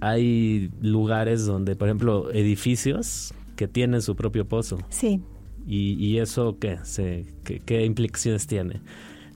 hay 0.00 0.70
lugares 0.82 1.46
donde, 1.46 1.76
por 1.76 1.88
ejemplo, 1.88 2.30
edificios 2.32 3.32
que 3.54 3.68
tienen 3.68 4.02
su 4.02 4.16
propio 4.16 4.46
pozo. 4.46 4.78
Sí. 4.90 5.22
¿Y, 5.66 5.94
y 5.94 6.18
eso 6.18 6.58
qué, 6.60 6.78
se, 6.82 7.24
qué, 7.44 7.60
qué 7.60 7.84
implicaciones 7.84 8.46
tiene? 8.46 8.80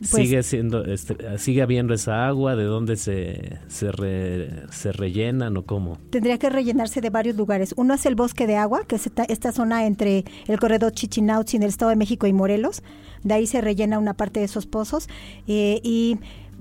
Pues 0.00 0.10
sigue 0.10 0.42
siendo, 0.42 0.84
este, 0.84 1.38
sigue 1.38 1.60
habiendo 1.62 1.92
esa 1.92 2.26
agua, 2.26 2.56
¿de 2.56 2.64
dónde 2.64 2.96
se, 2.96 3.58
se, 3.68 3.92
re- 3.92 4.64
se 4.70 4.92
rellenan 4.92 5.56
o 5.58 5.62
cómo? 5.66 5.98
Tendría 6.10 6.38
que 6.38 6.48
rellenarse 6.48 7.00
de 7.02 7.10
varios 7.10 7.36
lugares. 7.36 7.74
Uno 7.76 7.94
es 7.94 8.06
el 8.06 8.14
bosque 8.14 8.46
de 8.46 8.56
agua, 8.56 8.84
que 8.86 8.96
es 8.96 9.06
esta, 9.06 9.24
esta 9.24 9.52
zona 9.52 9.84
entre 9.86 10.24
el 10.48 10.58
corredor 10.58 10.92
Chichinautzin 10.92 11.58
en 11.60 11.64
el 11.64 11.68
Estado 11.68 11.90
de 11.90 11.96
México 11.96 12.26
y 12.26 12.32
Morelos. 12.32 12.82
De 13.22 13.34
ahí 13.34 13.46
se 13.46 13.60
rellena 13.60 13.98
una 13.98 14.14
parte 14.14 14.40
de 14.40 14.46
esos 14.46 14.64
pozos 14.66 15.06
eh, 15.46 15.80
y 15.84 16.16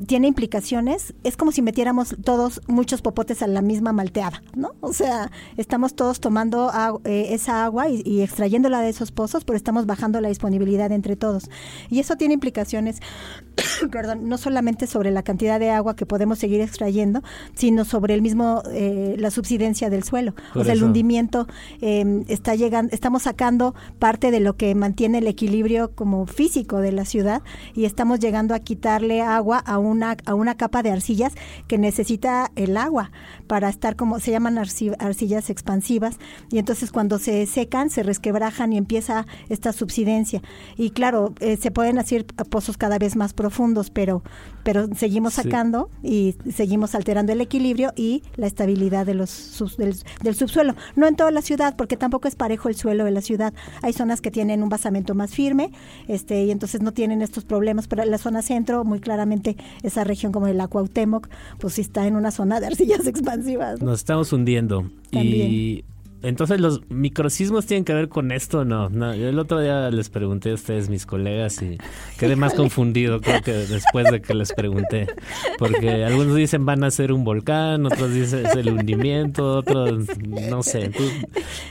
tiene 0.07 0.27
implicaciones. 0.27 1.13
Es 1.23 1.37
como 1.37 1.51
si 1.51 1.61
metiéramos 1.61 2.15
todos 2.23 2.61
muchos 2.67 3.01
popotes 3.01 3.41
a 3.41 3.47
la 3.47 3.61
misma 3.61 3.93
malteada, 3.93 4.41
¿no? 4.55 4.75
O 4.81 4.93
sea, 4.93 5.31
estamos 5.57 5.95
todos 5.95 6.19
tomando 6.19 6.69
agu- 6.71 7.01
eh, 7.05 7.33
esa 7.33 7.63
agua 7.63 7.89
y, 7.89 8.01
y 8.05 8.21
extrayéndola 8.21 8.81
de 8.81 8.89
esos 8.89 9.11
pozos, 9.11 9.43
pero 9.45 9.57
estamos 9.57 9.85
bajando 9.85 10.21
la 10.21 10.29
disponibilidad 10.29 10.91
entre 10.91 11.15
todos. 11.15 11.49
Y 11.89 11.99
eso 11.99 12.15
tiene 12.15 12.33
implicaciones, 12.33 12.99
perdón, 13.91 14.27
no 14.29 14.37
solamente 14.37 14.87
sobre 14.87 15.11
la 15.11 15.23
cantidad 15.23 15.59
de 15.59 15.69
agua 15.71 15.95
que 15.95 16.05
podemos 16.05 16.39
seguir 16.39 16.61
extrayendo, 16.61 17.21
sino 17.55 17.85
sobre 17.85 18.13
el 18.13 18.21
mismo, 18.21 18.63
eh, 18.71 19.15
la 19.17 19.31
subsidencia 19.31 19.89
del 19.89 20.03
suelo. 20.03 20.33
Por 20.53 20.61
o 20.61 20.65
sea, 20.65 20.73
el 20.73 20.83
hundimiento 20.83 21.47
eh, 21.81 22.23
está 22.27 22.55
llegando, 22.55 22.93
estamos 22.93 23.23
sacando 23.23 23.75
parte 23.99 24.31
de 24.31 24.39
lo 24.39 24.55
que 24.55 24.73
mantiene 24.75 25.19
el 25.19 25.27
equilibrio 25.27 25.91
como 25.95 26.25
físico 26.25 26.77
de 26.77 26.91
la 26.91 27.05
ciudad 27.05 27.41
y 27.75 27.85
estamos 27.85 28.19
llegando 28.19 28.53
a 28.53 28.59
quitarle 28.59 29.21
agua 29.21 29.57
a 29.59 29.77
una, 29.89 30.15
a 30.25 30.33
una 30.35 30.55
capa 30.55 30.83
de 30.83 30.91
arcillas 30.91 31.33
que 31.67 31.77
necesita 31.77 32.51
el 32.55 32.77
agua 32.77 33.11
para 33.47 33.69
estar 33.69 33.95
como, 33.95 34.19
se 34.19 34.31
llaman 34.31 34.55
arci- 34.55 34.95
arcillas 34.99 35.49
expansivas 35.49 36.17
y 36.51 36.59
entonces 36.59 36.91
cuando 36.91 37.19
se 37.19 37.45
secan 37.45 37.89
se 37.89 38.03
resquebrajan 38.03 38.71
y 38.73 38.77
empieza 38.77 39.25
esta 39.49 39.73
subsidencia. 39.73 40.41
Y 40.77 40.91
claro, 40.91 41.33
eh, 41.39 41.57
se 41.57 41.71
pueden 41.71 41.97
hacer 41.99 42.25
pozos 42.49 42.77
cada 42.77 42.97
vez 42.99 43.15
más 43.15 43.33
profundos, 43.33 43.89
pero, 43.89 44.23
pero 44.63 44.87
seguimos 44.95 45.33
Sí. 45.33 45.43
sacando 45.43 45.89
y 46.03 46.35
seguimos 46.53 46.95
alterando 46.95 47.33
el 47.33 47.41
equilibrio 47.41 47.91
y 47.95 48.23
la 48.35 48.47
estabilidad 48.47 49.05
de 49.05 49.13
los 49.15 49.29
sus- 49.29 49.77
del, 49.77 49.95
del 50.21 50.35
subsuelo. 50.35 50.75
No 50.95 51.07
en 51.07 51.15
toda 51.15 51.31
la 51.31 51.41
ciudad, 51.41 51.75
porque 51.75 51.97
tampoco 51.97 52.27
es 52.27 52.35
parejo 52.35 52.69
el 52.69 52.75
suelo 52.75 53.05
de 53.05 53.11
la 53.11 53.21
ciudad. 53.21 53.53
Hay 53.81 53.93
zonas 53.93 54.21
que 54.21 54.31
tienen 54.31 54.63
un 54.63 54.69
basamento 54.69 55.15
más 55.15 55.31
firme, 55.31 55.71
este, 56.07 56.43
y 56.45 56.51
entonces 56.51 56.81
no 56.81 56.93
tienen 56.93 57.21
estos 57.21 57.45
problemas, 57.45 57.87
pero 57.87 58.03
la 58.05 58.17
zona 58.17 58.41
centro, 58.41 58.83
muy 58.83 58.99
claramente, 58.99 59.57
esa 59.83 60.03
región 60.03 60.31
como 60.31 60.47
el 60.47 60.59
Cuauhtémoc, 60.67 61.27
pues 61.59 61.75
sí 61.75 61.81
está 61.81 62.05
en 62.07 62.15
una 62.15 62.31
zona 62.31 62.59
de 62.59 62.67
arcillas 62.67 63.07
expansivas. 63.07 63.79
¿no? 63.79 63.87
Nos 63.87 63.99
estamos 63.99 64.31
hundiendo. 64.33 64.89
Y 65.11 65.85
entonces 66.21 66.59
los 66.59 66.81
microsismos 66.89 67.65
tienen 67.65 67.85
que 67.85 67.93
ver 67.93 68.09
con 68.09 68.31
esto, 68.31 68.59
o 68.59 68.65
¿no? 68.65 68.89
no. 68.89 69.15
Yo 69.15 69.29
el 69.29 69.39
otro 69.39 69.61
día 69.61 69.89
les 69.89 70.09
pregunté 70.09 70.51
a 70.51 70.53
ustedes, 70.55 70.89
mis 70.89 71.05
colegas, 71.05 71.61
y 71.61 71.77
quedé 72.17 72.35
más 72.35 72.53
confundido, 72.53 73.21
creo 73.21 73.41
que 73.41 73.53
después 73.53 74.11
de 74.11 74.21
que 74.21 74.33
les 74.33 74.51
pregunté. 74.51 75.07
Porque 75.57 76.03
algunos 76.03 76.35
dicen 76.35 76.65
van 76.65 76.83
a 76.83 76.91
ser 76.91 77.13
un 77.13 77.23
volcán, 77.23 77.85
otros 77.85 78.13
dicen 78.13 78.45
es 78.45 78.55
el 78.55 78.69
hundimiento, 78.69 79.57
otros 79.57 80.07
no 80.19 80.61
sé. 80.61 80.89
¿Tú 80.89 81.03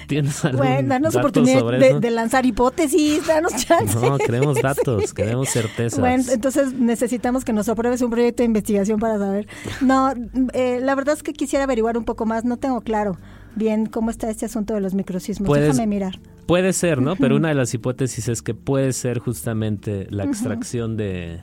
tienes 0.07 0.43
algún 0.45 0.61
Bueno, 0.61 0.89
danos 0.89 1.13
dato 1.13 1.27
oportunidad 1.27 1.61
sobre 1.61 1.79
de, 1.79 1.89
eso? 1.89 2.01
de 2.01 2.11
lanzar 2.11 2.47
hipótesis, 2.47 3.27
danos 3.27 3.55
chance. 3.57 3.99
No, 3.99 4.17
queremos 4.19 4.63
datos, 4.63 5.13
queremos 5.13 5.51
certezas. 5.51 6.01
Bueno, 6.01 6.25
entonces 6.33 6.73
necesitamos 6.73 7.45
que 7.45 7.53
nos 7.53 7.69
apruebes 7.69 8.01
un 8.01 8.11
proyecto 8.11 8.43
de 8.43 8.47
investigación 8.47 8.99
para 8.99 9.19
saber. 9.19 9.47
No, 9.81 10.15
eh, 10.55 10.81
la 10.83 10.95
verdad 10.95 11.15
es 11.17 11.23
que 11.23 11.33
quisiera 11.33 11.65
averiguar 11.65 11.99
un 11.99 12.05
poco 12.05 12.25
más, 12.25 12.45
no 12.45 12.57
tengo 12.57 12.81
claro 12.81 13.19
bien 13.59 13.87
cómo 13.87 14.11
está 14.11 14.31
este 14.31 14.47
asunto 14.47 14.75
de 14.75 14.81
los 14.81 14.95
microsismos. 14.95 15.47
Puedes- 15.47 15.69
Déjame 15.77 15.87
mirar. 15.87 16.19
Puede 16.47 16.73
ser, 16.73 17.03
¿no? 17.03 17.15
Pero 17.17 17.37
una 17.37 17.49
de 17.49 17.55
las 17.55 17.75
hipótesis 17.75 18.29
es 18.29 18.41
que 18.41 18.55
puede 18.55 18.93
ser 18.95 19.19
justamente 19.19 20.07
la 20.11 20.25
extracción 20.25 20.97
de, 20.97 21.41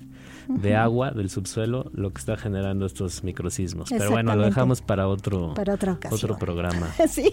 de 0.48 0.75
agua 0.75 1.12
del 1.12 1.29
subsuelo 1.29 1.91
lo 1.93 2.12
que 2.12 2.17
está 2.19 2.38
generando 2.38 2.88
estos 2.88 3.24
microsismos. 3.24 3.89
Pero 3.91 4.10
bueno, 4.10 4.36
lo 4.36 4.43
dejamos 4.45 4.81
para 4.81 5.07
otro, 5.07 5.53
Para 5.53 5.75
otra 5.75 5.93
ocasión. 5.93 6.15
otro 6.31 6.38
programa. 6.39 6.88
Sí. 7.07 7.31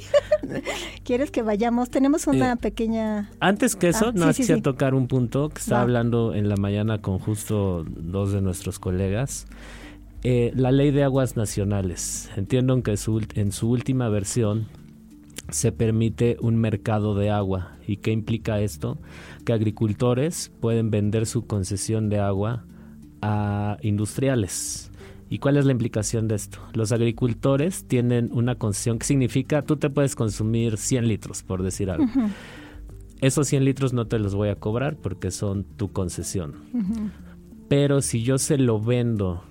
¿Quieres 1.04 1.30
que 1.30 1.42
vayamos? 1.42 1.88
Tenemos 1.90 2.26
una 2.26 2.52
Eh, 2.52 2.56
pequeña... 2.56 3.30
Antes 3.40 3.74
que 3.76 3.88
eso, 3.88 4.08
Ah, 4.08 4.12
no 4.14 4.26
sí, 4.28 4.32
sí, 4.34 4.36
quisiera 4.42 4.58
sí. 4.58 4.62
tocar 4.62 4.94
un 4.94 5.06
punto 5.08 5.48
que 5.48 5.58
estaba 5.58 5.78
Va. 5.78 5.82
hablando 5.84 6.34
en 6.34 6.48
la 6.48 6.56
mañana 6.56 6.98
con 7.00 7.18
justo 7.18 7.84
dos 7.88 8.32
de 8.32 8.42
nuestros 8.42 8.78
colegas. 8.78 9.46
Eh, 10.24 10.52
la 10.54 10.70
ley 10.70 10.92
de 10.92 11.02
aguas 11.02 11.36
nacionales. 11.36 12.30
Entiendo 12.36 12.80
que 12.82 12.96
su 12.96 13.20
en 13.34 13.50
su 13.50 13.70
última 13.70 14.08
versión 14.08 14.68
se 15.50 15.72
permite 15.72 16.36
un 16.40 16.56
mercado 16.56 17.14
de 17.14 17.30
agua. 17.30 17.76
¿Y 17.86 17.96
qué 17.96 18.12
implica 18.12 18.60
esto? 18.60 18.98
Que 19.44 19.52
agricultores 19.52 20.52
pueden 20.60 20.90
vender 20.90 21.26
su 21.26 21.46
concesión 21.46 22.08
de 22.08 22.20
agua 22.20 22.64
a 23.20 23.78
industriales. 23.82 24.90
¿Y 25.28 25.38
cuál 25.38 25.56
es 25.56 25.64
la 25.64 25.72
implicación 25.72 26.28
de 26.28 26.36
esto? 26.36 26.58
Los 26.74 26.92
agricultores 26.92 27.86
tienen 27.86 28.30
una 28.32 28.54
concesión 28.56 28.98
que 28.98 29.06
significa 29.06 29.62
tú 29.62 29.76
te 29.76 29.90
puedes 29.90 30.14
consumir 30.14 30.76
100 30.76 31.08
litros, 31.08 31.42
por 31.42 31.62
decir 31.62 31.90
algo. 31.90 32.06
Esos 33.20 33.48
100 33.48 33.64
litros 33.64 33.92
no 33.92 34.06
te 34.06 34.18
los 34.18 34.34
voy 34.34 34.50
a 34.50 34.56
cobrar 34.56 34.96
porque 34.96 35.30
son 35.30 35.64
tu 35.64 35.90
concesión. 35.90 36.54
Pero 37.68 38.02
si 38.02 38.22
yo 38.22 38.36
se 38.36 38.58
lo 38.58 38.78
vendo 38.78 39.42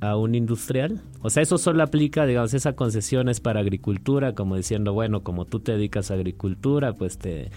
a 0.00 0.16
un 0.16 0.34
industrial, 0.34 1.00
o 1.22 1.30
sea, 1.30 1.42
eso 1.42 1.58
solo 1.58 1.82
aplica, 1.82 2.24
digamos, 2.24 2.54
esa 2.54 2.74
concesión 2.74 3.28
es 3.28 3.40
para 3.40 3.60
agricultura, 3.60 4.34
como 4.34 4.56
diciendo, 4.56 4.92
bueno, 4.92 5.22
como 5.22 5.44
tú 5.44 5.58
te 5.58 5.72
dedicas 5.72 6.10
a 6.10 6.14
agricultura, 6.14 6.92
pues 6.92 7.18
te, 7.18 7.50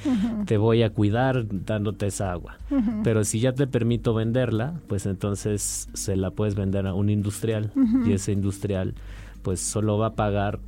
te 0.46 0.58
voy 0.58 0.82
a 0.82 0.90
cuidar 0.90 1.46
dándote 1.48 2.08
esa 2.08 2.32
agua. 2.32 2.58
Pero 3.04 3.24
si 3.24 3.40
ya 3.40 3.54
te 3.54 3.68
permito 3.68 4.14
venderla, 4.14 4.74
pues 4.88 5.06
entonces 5.06 5.90
se 5.94 6.16
la 6.16 6.32
puedes 6.32 6.56
vender 6.56 6.88
a 6.88 6.94
un 6.96 7.10
industrial. 7.10 7.72
Y 8.06 8.14
ese 8.14 8.32
industrial 8.32 8.96
pues 9.44 9.60
solo 9.60 9.98
va 9.98 10.08
a 10.08 10.16
pagar 10.16 10.60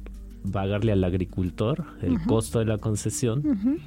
pagarle 0.52 0.92
al 0.92 1.04
agricultor 1.04 1.86
el 2.02 2.22
costo 2.24 2.60
de 2.60 2.66
la 2.66 2.78
concesión 2.78 3.80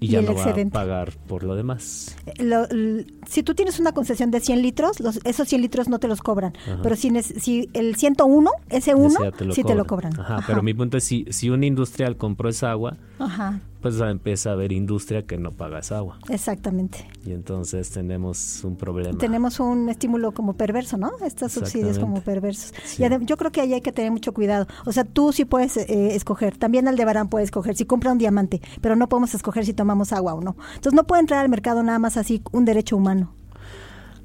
y 0.00 0.06
Y 0.06 0.08
ya 0.08 0.20
el 0.20 0.24
no 0.26 0.34
va 0.34 0.40
a 0.40 0.44
excedente. 0.48 0.72
pagar 0.72 1.12
por 1.28 1.44
lo 1.44 1.54
demás. 1.54 2.16
Lo- 2.38 2.66
l- 2.70 3.06
si 3.28 3.42
tú 3.42 3.54
tienes 3.54 3.78
una 3.78 3.92
concesión 3.92 4.30
de 4.30 4.40
100 4.40 4.62
litros, 4.62 4.98
los, 5.00 5.20
esos 5.24 5.46
100 5.48 5.60
litros 5.62 5.88
no 5.88 5.98
te 5.98 6.08
los 6.08 6.20
cobran. 6.22 6.54
Ajá. 6.66 6.80
Pero 6.82 6.96
si, 6.96 7.10
si 7.22 7.68
el 7.74 7.94
101, 7.96 8.50
ese 8.70 8.94
uno, 8.94 9.08
Ese 9.08 9.44
ya 9.46 9.54
sí 9.54 9.62
te 9.62 9.74
lo 9.74 9.84
cobran. 9.86 10.18
Ajá, 10.18 10.36
Ajá. 10.38 10.44
pero 10.46 10.62
mi 10.62 10.72
punto 10.74 10.96
es 10.96 11.04
si, 11.04 11.26
si 11.30 11.50
un 11.50 11.62
industrial 11.64 12.16
compró 12.16 12.48
esa 12.48 12.70
agua, 12.70 12.96
Ajá, 13.18 13.60
pues 13.80 13.98
empieza 14.00 14.50
a 14.50 14.52
haber 14.52 14.72
industria 14.72 15.26
que 15.26 15.38
no 15.38 15.52
paga 15.52 15.78
esa 15.78 15.98
agua. 15.98 16.18
exactamente. 16.28 17.08
Y 17.24 17.32
entonces 17.32 17.90
tenemos 17.90 18.62
un 18.64 18.76
problema. 18.76 19.18
Tenemos 19.18 19.60
un 19.60 19.88
estímulo 19.88 20.32
como 20.32 20.54
perverso, 20.54 20.96
¿no? 20.96 21.12
Estos 21.24 21.52
subsidios 21.52 21.98
como 21.98 22.20
perversos. 22.20 22.72
Sí. 22.84 23.02
Y 23.02 23.24
yo 23.24 23.36
creo 23.36 23.50
que 23.50 23.60
ahí 23.60 23.72
hay 23.72 23.80
que 23.80 23.92
tener 23.92 24.10
mucho 24.10 24.32
cuidado. 24.32 24.66
O 24.84 24.92
sea, 24.92 25.04
tú 25.04 25.32
sí 25.32 25.44
puedes 25.44 25.76
eh, 25.76 26.14
escoger, 26.14 26.56
también 26.56 26.88
Aldebarán 26.88 27.28
puede 27.28 27.44
escoger 27.44 27.76
si 27.76 27.84
compra 27.84 28.12
un 28.12 28.18
diamante, 28.18 28.60
pero 28.80 28.96
no 28.96 29.08
podemos 29.08 29.34
escoger 29.34 29.64
si 29.64 29.72
tomamos 29.72 30.12
agua 30.12 30.34
o 30.34 30.40
no. 30.40 30.56
Entonces 30.74 30.94
no 30.94 31.06
puede 31.06 31.20
entrar 31.20 31.40
al 31.40 31.48
mercado 31.48 31.82
nada 31.82 31.98
más 31.98 32.16
así 32.16 32.42
un 32.52 32.64
derecho 32.64 32.96
humano. 32.96 33.34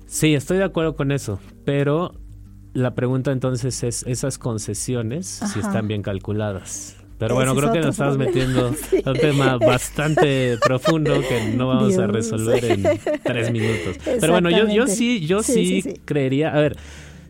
Sí, 0.06 0.36
estoy 0.36 0.58
de 0.58 0.64
acuerdo 0.64 0.96
con 0.96 1.12
eso, 1.12 1.40
pero 1.64 2.14
la 2.74 2.94
pregunta 2.94 3.32
entonces 3.32 3.84
es, 3.84 4.04
¿esas 4.04 4.38
concesiones 4.38 5.28
si 5.28 5.60
están 5.60 5.88
bien 5.88 6.02
calculadas? 6.02 6.98
Pero 7.18 7.36
bueno, 7.36 7.56
creo 7.56 7.72
que 7.72 7.80
nos 7.80 7.92
estamos 7.92 8.18
metiendo 8.18 8.74
Sí. 8.74 8.98
a 9.06 9.12
un 9.12 9.18
tema 9.18 9.58
bastante 9.58 10.58
profundo 10.58 11.14
que 11.22 11.54
no 11.56 11.68
vamos 11.68 11.98
a 11.98 12.08
resolver 12.08 12.64
en 12.66 12.84
tres 13.24 13.52
minutos. 13.52 13.98
Pero 14.04 14.34
bueno, 14.34 14.50
yo, 14.50 14.68
yo 14.68 14.88
sí, 14.88 15.26
yo 15.26 15.42
Sí, 15.42 15.54
sí, 15.54 15.66
sí, 15.66 15.82
sí. 15.92 15.94
creería, 16.04 16.54
a 16.54 16.60
ver, 16.60 16.76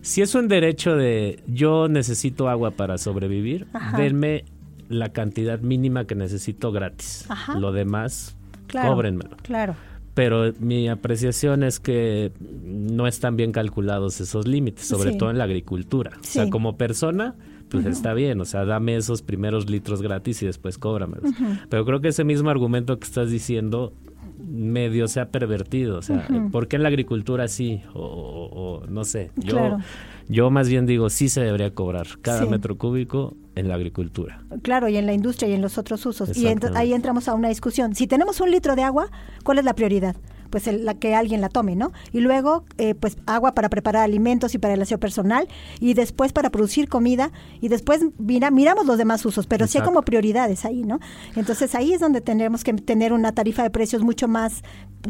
si 0.02 0.22
es 0.22 0.34
un 0.36 0.48
derecho 0.48 0.96
de 0.96 1.40
yo 1.48 1.88
necesito 1.88 2.50
agua 2.50 2.72
para 2.72 2.98
sobrevivir, 2.98 3.68
Ajá. 3.74 3.98
denme 3.98 4.46
la 4.90 5.10
cantidad 5.10 5.60
mínima 5.60 6.06
que 6.06 6.16
necesito 6.16 6.72
gratis. 6.72 7.26
Ajá. 7.30 7.60
Lo 7.60 7.72
demás, 7.72 8.36
Claro. 8.68 8.90
cóbrenmelo. 8.90 9.38
Claro. 9.44 9.76
Pero 10.16 10.54
mi 10.60 10.88
apreciación 10.88 11.62
es 11.64 11.80
que 11.80 12.32
no 12.64 13.06
están 13.06 13.36
bien 13.36 13.52
calculados 13.52 14.22
esos 14.22 14.48
límites, 14.48 14.88
sobre 14.88 15.12
todo 15.14 15.30
en 15.30 15.38
la 15.38 15.44
agricultura. 15.44 16.12
O 16.20 16.24
sea, 16.24 16.50
como 16.50 16.78
persona, 16.78 17.36
pues 17.84 17.98
está 17.98 18.14
bien, 18.14 18.40
o 18.42 18.46
sea, 18.46 18.66
dame 18.66 18.96
esos 18.96 19.22
primeros 19.22 19.70
litros 19.70 20.02
gratis 20.02 20.42
y 20.44 20.46
después 20.46 20.78
cóbramelos. 20.78 21.32
Pero 21.70 21.86
creo 21.86 22.02
que 22.02 22.10
ese 22.10 22.24
mismo 22.24 22.50
argumento 22.50 22.98
que 23.00 23.06
estás 23.06 23.30
diciendo 23.30 23.94
medio 24.40 25.08
se 25.08 25.20
ha 25.22 25.30
pervertido, 25.30 25.98
o 25.98 26.02
sea, 26.02 26.28
¿por 26.52 26.68
qué 26.68 26.76
en 26.76 26.84
la 26.84 26.90
agricultura 26.90 27.48
sí? 27.48 27.82
O, 27.94 28.02
o- 28.02 28.82
o 28.82 28.88
no 28.88 29.04
sé, 29.06 29.32
yo, 29.38 29.52
Claro. 29.54 29.78
yo 30.28 30.50
más 30.50 30.70
bien 30.70 30.86
digo, 30.86 31.10
sí 31.10 31.30
se 31.30 31.42
debería 31.42 31.72
cobrar 31.74 32.06
cada 32.22 32.44
Sí. 32.44 32.50
metro 32.50 32.78
cúbico 32.78 33.36
en 33.56 33.70
la 33.70 33.76
agricultura. 33.76 34.44
Claro, 34.62 34.90
y 34.90 34.98
en 34.98 35.06
la 35.06 35.14
industria 35.14 35.50
y 35.50 35.54
en 35.54 35.62
los 35.62 35.78
otros 35.78 36.06
usos. 36.06 36.36
Y 36.38 36.46
ent- 36.46 36.76
ahí 36.76 36.94
entramos 36.94 37.28
a 37.30 37.34
una 37.34 37.48
discusión. 37.50 37.96
Si 37.96 38.08
tenemos 38.08 38.42
un 38.42 38.52
litro 38.52 38.76
de 38.76 38.84
agua, 38.84 39.10
¿cuál 39.44 39.60
es 39.60 39.66
la 39.66 39.74
prioridad? 39.74 40.16
Pues 40.50 40.68
la 40.68 40.94
que 40.94 41.16
alguien 41.16 41.42
la 41.42 41.50
tome, 41.50 41.76
¿no? 41.76 41.92
Y 42.12 42.20
luego, 42.20 42.64
eh, 42.78 42.96
pues 42.96 43.18
agua 43.26 43.54
para 43.54 43.70
preparar 43.70 44.04
alimentos 44.04 44.56
y 44.56 44.58
para 44.58 44.74
el 44.74 44.82
aseo 44.82 45.00
personal, 45.00 45.48
y 45.80 45.94
después 45.94 46.34
para 46.34 46.50
producir 46.50 46.90
comida, 46.90 47.32
y 47.62 47.68
después 47.68 48.02
mira, 48.18 48.52
miramos 48.52 48.86
los 48.86 48.98
demás 48.98 49.26
usos, 49.26 49.48
pero 49.48 49.68
sí 49.68 49.78
hay 49.78 49.84
como 49.84 50.02
prioridades 50.02 50.66
ahí, 50.66 50.84
¿no? 50.84 51.00
Entonces 51.36 51.76
ahí 51.76 51.94
es 51.94 52.00
donde 52.00 52.22
tenemos 52.22 52.64
que 52.64 52.74
tener 52.74 53.14
una 53.14 53.32
tarifa 53.32 53.64
de 53.64 53.70
precios 53.70 54.04
mucho 54.04 54.28
más 54.28 54.64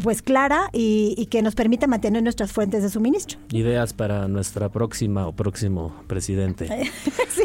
pues 0.04 0.22
clara 0.22 0.70
y, 0.74 1.28
que 1.28 1.42
nos 1.42 1.56
permita 1.56 1.88
mantener 1.88 2.22
nuestras 2.22 2.52
fuentes 2.52 2.84
de 2.84 2.90
suministro. 2.90 3.40
Ideas 3.52 3.94
para 3.94 4.28
nuestra 4.28 4.70
próxima 4.70 5.28
o 5.28 5.34
próximo 5.34 5.94
presidente. 6.08 6.68
sí. 7.30 7.44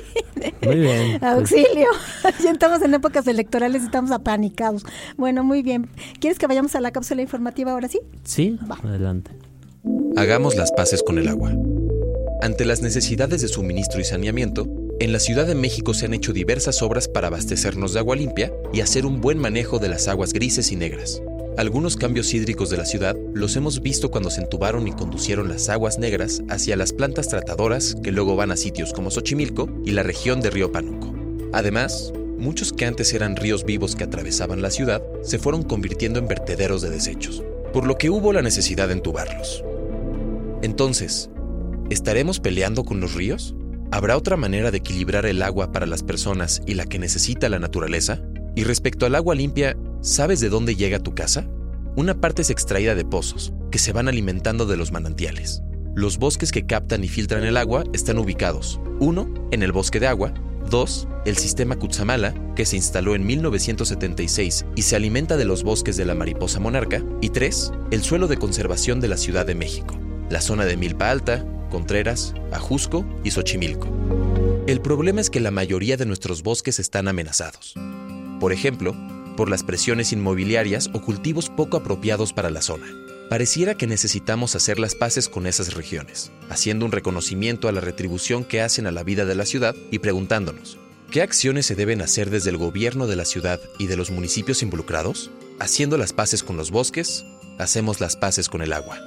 Muy 0.62 0.76
bien. 0.76 1.18
Pues. 1.18 1.32
Auxilio. 1.32 1.88
ya 2.42 2.50
estamos 2.50 2.82
en 2.82 2.94
épocas 2.94 3.26
electorales 3.26 3.82
y 3.82 3.86
estamos 3.86 4.10
apanicados. 4.10 4.84
Bueno, 5.16 5.44
muy 5.44 5.62
bien. 5.62 5.88
¿Quieres 6.18 6.38
que 6.38 6.46
vayamos 6.46 6.74
a 6.74 6.80
la 6.80 6.90
cápsula 6.90 7.22
informativa 7.22 7.72
ahora 7.72 7.79
sí? 7.88 8.00
Sí, 8.24 8.58
adelante. 8.82 9.30
Hagamos 10.16 10.56
las 10.56 10.72
paces 10.72 11.02
con 11.02 11.18
el 11.18 11.28
agua. 11.28 11.52
Ante 12.42 12.64
las 12.64 12.82
necesidades 12.82 13.42
de 13.42 13.48
suministro 13.48 14.00
y 14.00 14.04
saneamiento, 14.04 14.66
en 14.98 15.12
la 15.12 15.18
Ciudad 15.18 15.46
de 15.46 15.54
México 15.54 15.94
se 15.94 16.06
han 16.06 16.14
hecho 16.14 16.32
diversas 16.32 16.82
obras 16.82 17.08
para 17.08 17.28
abastecernos 17.28 17.94
de 17.94 18.00
agua 18.00 18.16
limpia 18.16 18.52
y 18.72 18.80
hacer 18.80 19.06
un 19.06 19.20
buen 19.20 19.38
manejo 19.38 19.78
de 19.78 19.88
las 19.88 20.08
aguas 20.08 20.32
grises 20.32 20.72
y 20.72 20.76
negras. 20.76 21.22
Algunos 21.56 21.96
cambios 21.96 22.32
hídricos 22.32 22.70
de 22.70 22.76
la 22.76 22.84
ciudad 22.84 23.16
los 23.34 23.56
hemos 23.56 23.82
visto 23.82 24.10
cuando 24.10 24.30
se 24.30 24.40
entubaron 24.40 24.86
y 24.88 24.92
conducieron 24.92 25.48
las 25.48 25.68
aguas 25.68 25.98
negras 25.98 26.42
hacia 26.48 26.76
las 26.76 26.92
plantas 26.92 27.28
tratadoras 27.28 27.96
que 28.02 28.12
luego 28.12 28.36
van 28.36 28.50
a 28.50 28.56
sitios 28.56 28.92
como 28.92 29.10
Xochimilco 29.10 29.68
y 29.84 29.90
la 29.90 30.02
región 30.02 30.40
de 30.40 30.50
Río 30.50 30.72
Pánuco. 30.72 31.14
Además, 31.52 32.12
muchos 32.38 32.72
que 32.72 32.86
antes 32.86 33.12
eran 33.12 33.36
ríos 33.36 33.64
vivos 33.64 33.96
que 33.96 34.04
atravesaban 34.04 34.62
la 34.62 34.70
ciudad 34.70 35.02
se 35.22 35.38
fueron 35.38 35.62
convirtiendo 35.62 36.18
en 36.18 36.28
vertederos 36.28 36.82
de 36.82 36.90
desechos, 36.90 37.42
por 37.72 37.86
lo 37.86 37.96
que 37.96 38.10
hubo 38.10 38.32
la 38.32 38.42
necesidad 38.42 38.88
de 38.88 38.94
entubarlos. 38.94 39.64
Entonces, 40.62 41.30
¿estaremos 41.90 42.40
peleando 42.40 42.84
con 42.84 43.00
los 43.00 43.14
ríos? 43.14 43.54
¿Habrá 43.90 44.16
otra 44.16 44.36
manera 44.36 44.70
de 44.70 44.78
equilibrar 44.78 45.26
el 45.26 45.42
agua 45.42 45.72
para 45.72 45.86
las 45.86 46.02
personas 46.02 46.62
y 46.66 46.74
la 46.74 46.86
que 46.86 46.98
necesita 46.98 47.48
la 47.48 47.58
naturaleza? 47.58 48.22
Y 48.54 48.64
respecto 48.64 49.06
al 49.06 49.14
agua 49.14 49.34
limpia, 49.34 49.76
¿Sabes 50.02 50.40
de 50.40 50.48
dónde 50.48 50.76
llega 50.76 50.98
tu 50.98 51.14
casa? 51.14 51.46
Una 51.94 52.18
parte 52.22 52.40
es 52.40 52.48
extraída 52.48 52.94
de 52.94 53.04
pozos, 53.04 53.52
que 53.70 53.78
se 53.78 53.92
van 53.92 54.08
alimentando 54.08 54.64
de 54.64 54.78
los 54.78 54.92
manantiales. 54.92 55.62
Los 55.94 56.16
bosques 56.16 56.52
que 56.52 56.64
captan 56.64 57.04
y 57.04 57.08
filtran 57.08 57.44
el 57.44 57.58
agua 57.58 57.84
están 57.92 58.16
ubicados, 58.16 58.80
uno, 58.98 59.28
en 59.50 59.62
el 59.62 59.72
bosque 59.72 60.00
de 60.00 60.06
agua, 60.06 60.32
dos, 60.68 61.08
el 61.24 61.36
sistema 61.36 61.76
Cutzamala, 61.76 62.34
que 62.54 62.66
se 62.66 62.76
instaló 62.76 63.14
en 63.14 63.26
1976 63.26 64.66
y 64.76 64.82
se 64.82 64.96
alimenta 64.96 65.36
de 65.36 65.44
los 65.44 65.62
bosques 65.62 65.96
de 65.96 66.04
la 66.04 66.14
mariposa 66.14 66.60
monarca, 66.60 67.02
y 67.20 67.30
tres, 67.30 67.72
el 67.90 68.02
suelo 68.02 68.28
de 68.28 68.36
conservación 68.36 69.00
de 69.00 69.08
la 69.08 69.16
Ciudad 69.16 69.46
de 69.46 69.54
México, 69.54 69.98
la 70.28 70.40
zona 70.40 70.64
de 70.64 70.76
Milpa 70.76 71.10
Alta, 71.10 71.44
Contreras, 71.70 72.34
Ajusco 72.52 73.04
y 73.24 73.30
Xochimilco. 73.30 73.88
El 74.66 74.80
problema 74.80 75.20
es 75.20 75.30
que 75.30 75.40
la 75.40 75.50
mayoría 75.50 75.96
de 75.96 76.06
nuestros 76.06 76.42
bosques 76.42 76.78
están 76.78 77.08
amenazados. 77.08 77.74
Por 78.38 78.52
ejemplo, 78.52 78.94
por 79.36 79.48
las 79.48 79.62
presiones 79.62 80.12
inmobiliarias 80.12 80.90
o 80.92 81.00
cultivos 81.00 81.48
poco 81.48 81.78
apropiados 81.78 82.32
para 82.32 82.50
la 82.50 82.62
zona. 82.62 82.86
Pareciera 83.30 83.76
que 83.76 83.86
necesitamos 83.86 84.56
hacer 84.56 84.80
las 84.80 84.96
paces 84.96 85.28
con 85.28 85.46
esas 85.46 85.74
regiones, 85.74 86.32
haciendo 86.48 86.84
un 86.84 86.90
reconocimiento 86.90 87.68
a 87.68 87.72
la 87.72 87.80
retribución 87.80 88.42
que 88.42 88.60
hacen 88.60 88.88
a 88.88 88.90
la 88.90 89.04
vida 89.04 89.24
de 89.24 89.36
la 89.36 89.46
ciudad 89.46 89.76
y 89.92 90.00
preguntándonos, 90.00 90.78
¿qué 91.12 91.22
acciones 91.22 91.64
se 91.64 91.76
deben 91.76 92.02
hacer 92.02 92.28
desde 92.28 92.50
el 92.50 92.56
gobierno 92.56 93.06
de 93.06 93.14
la 93.14 93.24
ciudad 93.24 93.60
y 93.78 93.86
de 93.86 93.96
los 93.96 94.10
municipios 94.10 94.64
involucrados? 94.64 95.30
Haciendo 95.60 95.96
las 95.96 96.12
paces 96.12 96.42
con 96.42 96.56
los 96.56 96.72
bosques, 96.72 97.24
hacemos 97.58 98.00
las 98.00 98.16
paces 98.16 98.48
con 98.48 98.62
el 98.62 98.72
agua. 98.72 98.98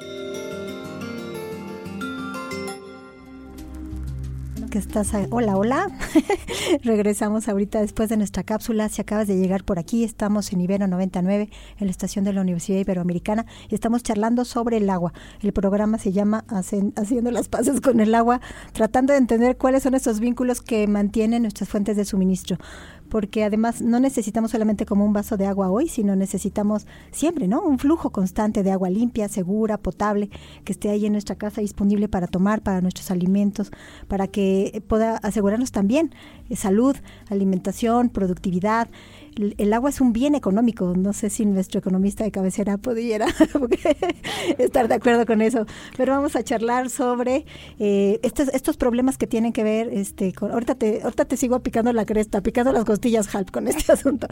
Estás. 4.79 5.11
Hola, 5.29 5.57
hola. 5.57 5.87
Regresamos 6.83 7.47
ahorita 7.47 7.81
después 7.81 8.09
de 8.09 8.17
nuestra 8.17 8.43
cápsula. 8.43 8.89
Si 8.89 9.01
acabas 9.01 9.27
de 9.27 9.37
llegar 9.37 9.63
por 9.63 9.79
aquí, 9.79 10.03
estamos 10.03 10.51
en 10.53 10.61
Ibero 10.61 10.87
99, 10.87 11.49
en 11.77 11.87
la 11.87 11.91
estación 11.91 12.25
de 12.25 12.33
la 12.33 12.41
Universidad 12.41 12.79
Iberoamericana, 12.79 13.45
y 13.69 13.75
estamos 13.75 14.03
charlando 14.03 14.45
sobre 14.45 14.77
el 14.77 14.89
agua. 14.89 15.13
El 15.41 15.53
programa 15.53 15.97
se 15.97 16.11
llama 16.11 16.45
Haciendo 16.47 17.31
las 17.31 17.49
Paces 17.49 17.81
con 17.81 17.99
el 17.99 18.15
Agua, 18.15 18.41
tratando 18.71 19.13
de 19.13 19.19
entender 19.19 19.57
cuáles 19.57 19.83
son 19.83 19.95
esos 19.95 20.19
vínculos 20.19 20.61
que 20.61 20.87
mantienen 20.87 21.43
nuestras 21.43 21.69
fuentes 21.69 21.95
de 21.97 22.05
suministro 22.05 22.57
porque 23.13 23.43
además 23.43 23.79
no 23.79 23.99
necesitamos 23.99 24.49
solamente 24.49 24.87
como 24.87 25.05
un 25.05 25.13
vaso 25.13 25.37
de 25.37 25.45
agua 25.45 25.69
hoy, 25.69 25.87
sino 25.87 26.15
necesitamos 26.15 26.87
siempre, 27.11 27.47
¿no? 27.47 27.61
Un 27.61 27.77
flujo 27.77 28.09
constante 28.09 28.63
de 28.63 28.71
agua 28.71 28.89
limpia, 28.89 29.27
segura, 29.27 29.77
potable, 29.77 30.31
que 30.63 30.71
esté 30.71 30.89
ahí 30.89 31.05
en 31.05 31.11
nuestra 31.11 31.35
casa 31.35 31.61
disponible 31.61 32.07
para 32.07 32.25
tomar, 32.25 32.63
para 32.63 32.81
nuestros 32.81 33.11
alimentos, 33.11 33.71
para 34.07 34.25
que 34.25 34.81
pueda 34.87 35.17
asegurarnos 35.17 35.71
también 35.71 36.09
eh, 36.49 36.55
salud, 36.55 36.95
alimentación, 37.29 38.09
productividad 38.09 38.89
el 39.35 39.73
agua 39.73 39.89
es 39.89 40.01
un 40.01 40.13
bien 40.13 40.35
económico. 40.35 40.93
No 40.95 41.13
sé 41.13 41.29
si 41.29 41.45
nuestro 41.45 41.79
economista 41.79 42.23
de 42.23 42.31
cabecera 42.31 42.77
pudiera 42.77 43.27
estar 44.57 44.87
de 44.87 44.95
acuerdo 44.95 45.25
con 45.25 45.41
eso. 45.41 45.65
Pero 45.97 46.13
vamos 46.13 46.35
a 46.35 46.43
charlar 46.43 46.89
sobre 46.89 47.45
eh, 47.79 48.19
estos, 48.23 48.49
estos 48.49 48.77
problemas 48.77 49.17
que 49.17 49.27
tienen 49.27 49.53
que 49.53 49.63
ver, 49.63 49.89
este, 49.89 50.33
con, 50.33 50.51
ahorita 50.51 50.75
te, 50.75 51.01
ahorita 51.03 51.25
te 51.25 51.37
sigo 51.37 51.59
picando 51.61 51.93
la 51.93 52.05
cresta, 52.05 52.41
picando 52.41 52.71
las 52.71 52.85
costillas, 52.85 53.33
Halp, 53.33 53.51
con 53.51 53.67
este 53.67 53.91
asunto. 53.91 54.27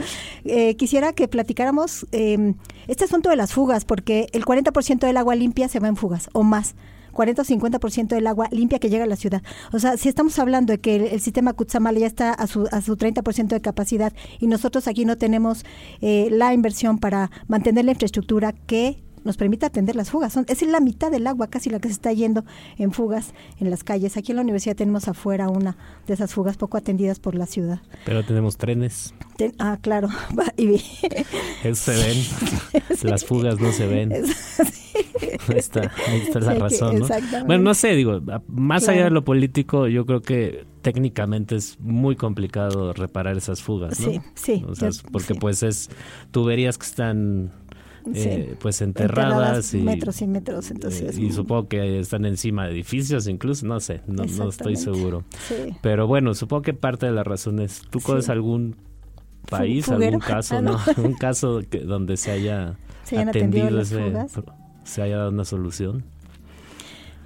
Eh, 0.46 0.76
quisiera 0.76 1.14
que 1.14 1.28
platicáramos 1.28 2.08
eh, 2.12 2.54
este 2.88 3.06
asunto 3.06 3.30
de 3.30 3.36
las 3.36 3.54
fugas, 3.54 3.86
porque 3.86 4.28
el 4.34 4.46
40% 4.46 5.00
del 5.00 5.18
agua 5.18 5.36
limpia 5.36 5.68
se 5.68 5.80
va 5.80 5.88
en 5.88 5.96
fugas 5.96 6.30
o 6.34 6.44
más. 6.44 6.76
40 7.12 7.41
o 7.41 7.45
50% 7.45 8.08
del 8.08 8.28
agua 8.28 8.47
limpia 8.52 8.80
que 8.80 8.89
llega 8.89 9.04
a 9.04 9.08
la 9.08 9.15
ciudad. 9.15 9.41
O 9.71 9.80
sea, 9.80 9.97
si 9.97 10.10
estamos 10.10 10.38
hablando 10.39 10.74
de 10.74 10.80
que 10.80 10.95
el, 10.95 11.21
sistema 11.21 11.54
Kutsamala 11.54 12.00
ya 12.00 12.08
está 12.08 12.34
a 12.34 12.47
su, 12.47 12.67
a 12.71 12.82
su 12.82 12.97
30% 12.97 13.47
de 13.47 13.62
capacidad 13.62 14.13
y 14.39 14.47
nosotros 14.47 14.88
aquí 14.88 15.06
no 15.06 15.17
tenemos 15.17 15.65
eh, 16.02 16.30
la 16.32 16.54
inversión 16.54 16.97
para 16.97 17.32
mantener 17.47 17.86
la 17.86 17.91
infraestructura 17.91 18.54
que 18.54 19.02
nos 19.24 19.38
permite 19.38 19.66
atender 19.66 19.96
las 19.96 20.12
fugas. 20.12 20.34
Son, 20.34 20.46
es 20.48 20.62
la 20.62 20.80
mitad 20.80 21.12
del 21.12 21.28
agua 21.28 21.48
casi 21.48 21.70
la 21.70 21.80
que 21.80 21.88
se 21.88 21.94
está 21.94 22.14
yendo 22.14 22.44
en 22.78 22.92
fugas 22.92 23.34
en 23.60 23.70
las 23.70 23.84
calles. 23.84 24.18
Aquí 24.18 24.32
en 24.32 24.38
la 24.38 24.42
universidad 24.42 24.76
tenemos 24.76 25.08
afuera 25.08 25.50
una 25.50 25.78
de 26.08 26.14
esas 26.14 26.34
fugas 26.34 26.58
poco 26.58 26.78
atendidas 26.78 27.20
por 27.20 27.36
la 27.36 27.46
ciudad. 27.46 27.80
Pero 28.06 28.24
tenemos 28.24 28.58
trenes. 28.58 29.14
ah, 29.60 29.78
claro. 29.82 30.10
Eso 31.64 31.76
se 31.76 31.96
ven. 31.96 32.18
Las 33.04 33.26
fugas 33.26 33.60
no 33.60 33.72
se 33.72 33.88
ven. 33.88 34.12
ahí 34.14 35.56
está, 35.56 35.92
ahí 36.08 36.22
está 36.22 36.40
la 36.40 36.54
razón. 36.56 37.00
¿no? 37.00 37.08
Bueno, 37.46 37.64
no 37.64 37.74
sé, 37.74 37.96
digo, 37.96 38.22
más 38.48 38.88
allá 38.88 39.06
de 39.06 39.10
lo 39.10 39.24
político, 39.24 39.88
yo 39.88 40.06
creo 40.06 40.22
que 40.22 40.66
técnicamente 40.82 41.56
es 41.56 41.80
muy 41.80 42.16
complicado 42.16 42.94
reparar 42.94 43.38
esas 43.38 43.62
fugas, 43.62 44.00
¿no? 44.00 44.12
Sí, 44.12 44.22
sí. 44.36 44.66
porque 45.12 45.36
pues 45.36 45.64
es 45.64 45.90
tuberías 46.32 46.78
que 46.78 46.86
están 46.86 47.52
eh, 48.14 48.56
pues 48.60 48.82
enterradas, 48.82 49.74
y 49.74 49.80
metros 49.80 50.22
y 50.22 50.28
metros 50.28 50.72
entonces 50.72 51.18
y 51.18 51.32
supongo 51.32 51.68
que 51.68 52.00
están 52.00 52.26
encima 52.26 52.66
de 52.66 52.72
edificios 52.72 53.28
incluso 53.28 53.66
no 53.66 53.80
sé 53.80 54.02
no, 54.08 54.26
no 54.26 54.50
estoy 54.50 54.76
seguro. 54.76 55.24
Pero 55.82 56.08
bueno 56.08 56.34
supongo 56.34 56.62
que 56.64 56.74
parte 56.74 57.06
de 57.06 57.12
la 57.12 57.24
razón 57.24 57.60
es 57.60 57.82
tú 57.90 58.00
conoces 58.00 58.30
algún 58.30 58.76
país 59.50 59.90
algún 59.90 60.20
caso 60.20 60.58
ah, 60.58 60.62
no. 60.62 60.80
un 61.04 61.14
caso 61.14 61.62
que, 61.70 61.80
donde 61.80 62.18
se 62.18 62.32
haya 62.32 62.76
atendido 63.28 63.82
ese 63.82 64.14
se 64.84 65.02
haya 65.02 65.18
dado 65.18 65.30
una 65.30 65.46
solución. 65.46 66.04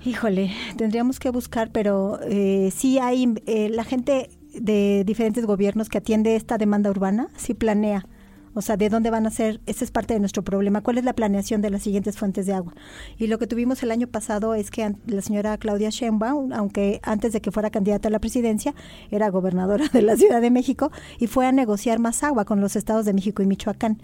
Híjole, 0.05 0.51
tendríamos 0.77 1.19
que 1.19 1.29
buscar, 1.29 1.71
pero 1.71 2.19
eh, 2.21 2.69
sí 2.75 2.99
hay 2.99 3.33
eh, 3.47 3.69
la 3.69 3.83
gente 3.83 4.29
de 4.53 5.03
diferentes 5.03 5.45
gobiernos 5.45 5.89
que 5.89 5.97
atiende 5.97 6.35
esta 6.35 6.57
demanda 6.57 6.91
urbana, 6.91 7.27
sí 7.37 7.53
planea 7.53 8.05
o 8.55 8.61
sea, 8.61 8.77
¿de 8.77 8.89
dónde 8.89 9.09
van 9.09 9.27
a 9.27 9.31
ser? 9.31 9.59
Ese 9.65 9.83
es 9.83 9.91
parte 9.91 10.13
de 10.13 10.19
nuestro 10.19 10.41
problema. 10.43 10.81
¿Cuál 10.81 10.97
es 10.97 11.03
la 11.03 11.13
planeación 11.13 11.61
de 11.61 11.69
las 11.69 11.83
siguientes 11.83 12.17
fuentes 12.17 12.45
de 12.45 12.53
agua? 12.53 12.73
Y 13.17 13.27
lo 13.27 13.37
que 13.37 13.47
tuvimos 13.47 13.83
el 13.83 13.91
año 13.91 14.07
pasado 14.07 14.55
es 14.55 14.71
que 14.71 14.95
la 15.05 15.21
señora 15.21 15.57
Claudia 15.57 15.89
Sheinbaum, 15.89 16.53
aunque 16.53 17.01
antes 17.03 17.33
de 17.33 17.41
que 17.41 17.51
fuera 17.51 17.69
candidata 17.69 18.07
a 18.07 18.11
la 18.11 18.19
presidencia, 18.19 18.73
era 19.11 19.29
gobernadora 19.29 19.85
de 19.93 20.01
la 20.01 20.15
Ciudad 20.15 20.41
de 20.41 20.51
México 20.51 20.89
y 21.19 21.27
fue 21.27 21.45
a 21.45 21.51
negociar 21.51 21.99
más 21.99 22.23
agua 22.23 22.45
con 22.45 22.61
los 22.61 22.75
estados 22.77 23.05
de 23.05 23.13
México 23.13 23.43
y 23.43 23.45
Michoacán 23.45 24.01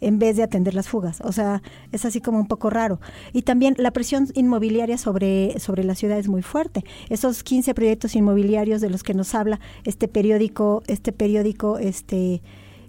en 0.00 0.18
vez 0.18 0.36
de 0.36 0.42
atender 0.42 0.74
las 0.74 0.88
fugas. 0.88 1.20
O 1.20 1.30
sea, 1.30 1.62
es 1.92 2.04
así 2.04 2.20
como 2.20 2.38
un 2.38 2.48
poco 2.48 2.70
raro. 2.70 3.00
Y 3.32 3.42
también 3.42 3.76
la 3.78 3.92
presión 3.92 4.26
inmobiliaria 4.34 4.98
sobre, 4.98 5.58
sobre 5.60 5.84
la 5.84 5.94
ciudad 5.94 6.18
es 6.18 6.28
muy 6.28 6.42
fuerte. 6.42 6.84
Esos 7.08 7.42
15 7.44 7.72
proyectos 7.74 8.16
inmobiliarios 8.16 8.80
de 8.80 8.90
los 8.90 9.04
que 9.04 9.14
nos 9.14 9.34
habla 9.34 9.60
este 9.84 10.08
periódico, 10.08 10.82
este 10.88 11.12
periódico, 11.12 11.78
este 11.78 12.42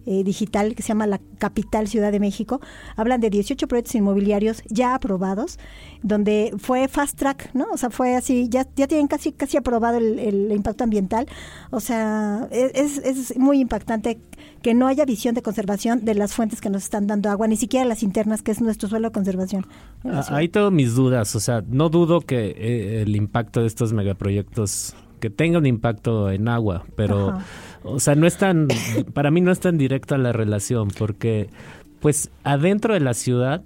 eh, 0.05 0.23
digital 0.23 0.75
que 0.75 0.83
se 0.83 0.89
llama 0.89 1.07
la 1.07 1.19
Capital 1.37 1.87
Ciudad 1.87 2.11
de 2.11 2.19
México. 2.19 2.61
Hablan 2.95 3.21
de 3.21 3.29
18 3.29 3.67
proyectos 3.67 3.95
inmobiliarios 3.95 4.63
ya 4.69 4.95
aprobados, 4.95 5.59
donde 6.01 6.53
fue 6.57 6.87
fast 6.87 7.17
track, 7.17 7.51
¿no? 7.53 7.65
O 7.71 7.77
sea, 7.77 7.89
fue 7.89 8.15
así, 8.15 8.47
ya, 8.49 8.67
ya 8.75 8.87
tienen 8.87 9.07
casi, 9.07 9.31
casi 9.31 9.57
aprobado 9.57 9.97
el, 9.97 10.51
impacto 10.51 10.83
ambiental. 10.83 11.27
O 11.71 11.79
sea, 11.79 12.47
es, 12.51 12.97
es 12.97 13.37
muy 13.37 13.59
impactante 13.59 14.19
que 14.63 14.73
no 14.73 14.87
haya 14.87 15.05
visión 15.05 15.35
de 15.35 15.41
conservación 15.41 16.05
de 16.05 16.15
las 16.15 16.33
fuentes 16.33 16.61
que 16.61 16.69
nos 16.69 16.83
están 16.83 17.05
dando 17.05 17.29
agua, 17.29 17.47
ni 17.47 17.57
siquiera 17.57 17.85
las 17.85 18.01
internas, 18.01 18.41
que 18.41 18.51
es 18.51 18.61
nuestro 18.61 18.89
suelo 18.89 19.09
de 19.09 19.11
conservación. 19.11 19.67
Ah, 20.05 20.23
ahí 20.29 20.47
tengo 20.47 20.71
mis 20.71 20.95
dudas, 20.95 21.35
o 21.35 21.39
sea, 21.39 21.63
no 21.67 21.89
dudo 21.89 22.21
que 22.21 22.55
eh, 22.57 23.01
el 23.01 23.15
impacto 23.15 23.61
de 23.61 23.67
estos 23.67 23.93
megaproyectos 23.93 24.95
que 25.23 25.29
tenga 25.29 25.57
un 25.57 25.65
impacto 25.65 26.29
en 26.29 26.49
agua, 26.49 26.83
pero, 26.97 27.39
o 27.85 27.97
sea, 28.01 28.13
no 28.13 28.27
es 28.27 28.35
tan, 28.35 28.67
para 29.13 29.31
mí 29.31 29.39
no 29.39 29.53
es 29.53 29.61
tan 29.61 29.77
directa 29.77 30.17
la 30.17 30.33
relación, 30.33 30.89
porque 30.89 31.47
pues 32.01 32.29
adentro 32.43 32.93
de 32.93 32.99
la 32.99 33.13
ciudad 33.13 33.63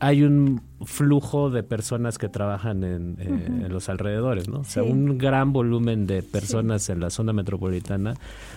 hay 0.00 0.22
un 0.22 0.62
flujo 0.84 1.50
de 1.50 1.62
personas 1.64 2.18
que 2.18 2.28
trabajan 2.28 2.84
en, 2.84 3.66
los 3.68 3.88
alrededores, 3.88 4.48
¿no? 4.48 4.60
O 4.60 4.64
sea, 4.64 4.82
un 4.82 5.18
gran 5.18 5.52
volumen 5.52 6.06
de 6.06 6.22
personas 6.22 6.88
en 6.88 7.00
la 7.00 7.10
zona 7.10 7.32
metropolitana 7.32 8.14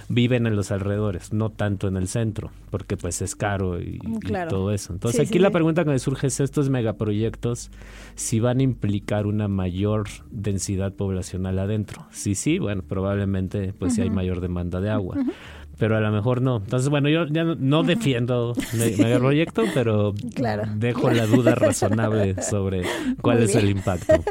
viven 0.07 0.45
en 0.45 0.55
los 0.55 0.71
alrededores, 0.71 1.33
no 1.33 1.49
tanto 1.49 1.87
en 1.87 1.97
el 1.97 2.07
centro, 2.07 2.51
porque 2.69 2.95
pues 2.95 3.21
es 3.21 3.35
caro 3.35 3.81
y, 3.81 3.99
mm, 4.03 4.47
todo 4.49 4.71
eso. 4.71 4.93
Entonces 4.93 5.27
aquí 5.27 5.39
la 5.39 5.49
pregunta 5.49 5.83
que 5.83 5.89
me 5.89 5.99
surge 5.99 6.27
es 6.27 6.39
estos 6.39 6.69
megaproyectos, 6.69 7.71
si 8.15 8.39
van 8.39 8.59
a 8.59 8.63
implicar 8.63 9.25
una 9.25 9.47
mayor 9.47 10.07
densidad 10.29 10.93
poblacional 10.93 11.57
adentro. 11.59 12.05
Sí, 12.11 12.35
sí, 12.35 12.59
bueno, 12.59 12.83
probablemente 12.87 13.73
pues 13.73 13.95
si 13.95 14.01
hay 14.01 14.09
mayor 14.09 14.41
demanda 14.41 14.79
de 14.79 14.89
agua 14.89 15.17
pero 15.81 15.97
a 15.97 15.99
lo 15.99 16.11
mejor 16.11 16.43
no. 16.43 16.57
Entonces, 16.57 16.89
bueno, 16.89 17.09
yo 17.09 17.25
ya 17.25 17.43
no, 17.43 17.81
defiendo 17.81 18.53
el 18.71 19.17
proyecto, 19.17 19.63
pero 19.73 20.13
dejo 20.75 21.09
la 21.09 21.25
duda 21.25 21.55
razonable 21.55 22.39
sobre 22.43 22.83
cuál 23.19 23.41
es 23.41 23.55
el 23.55 23.67
impacto. 23.67 24.13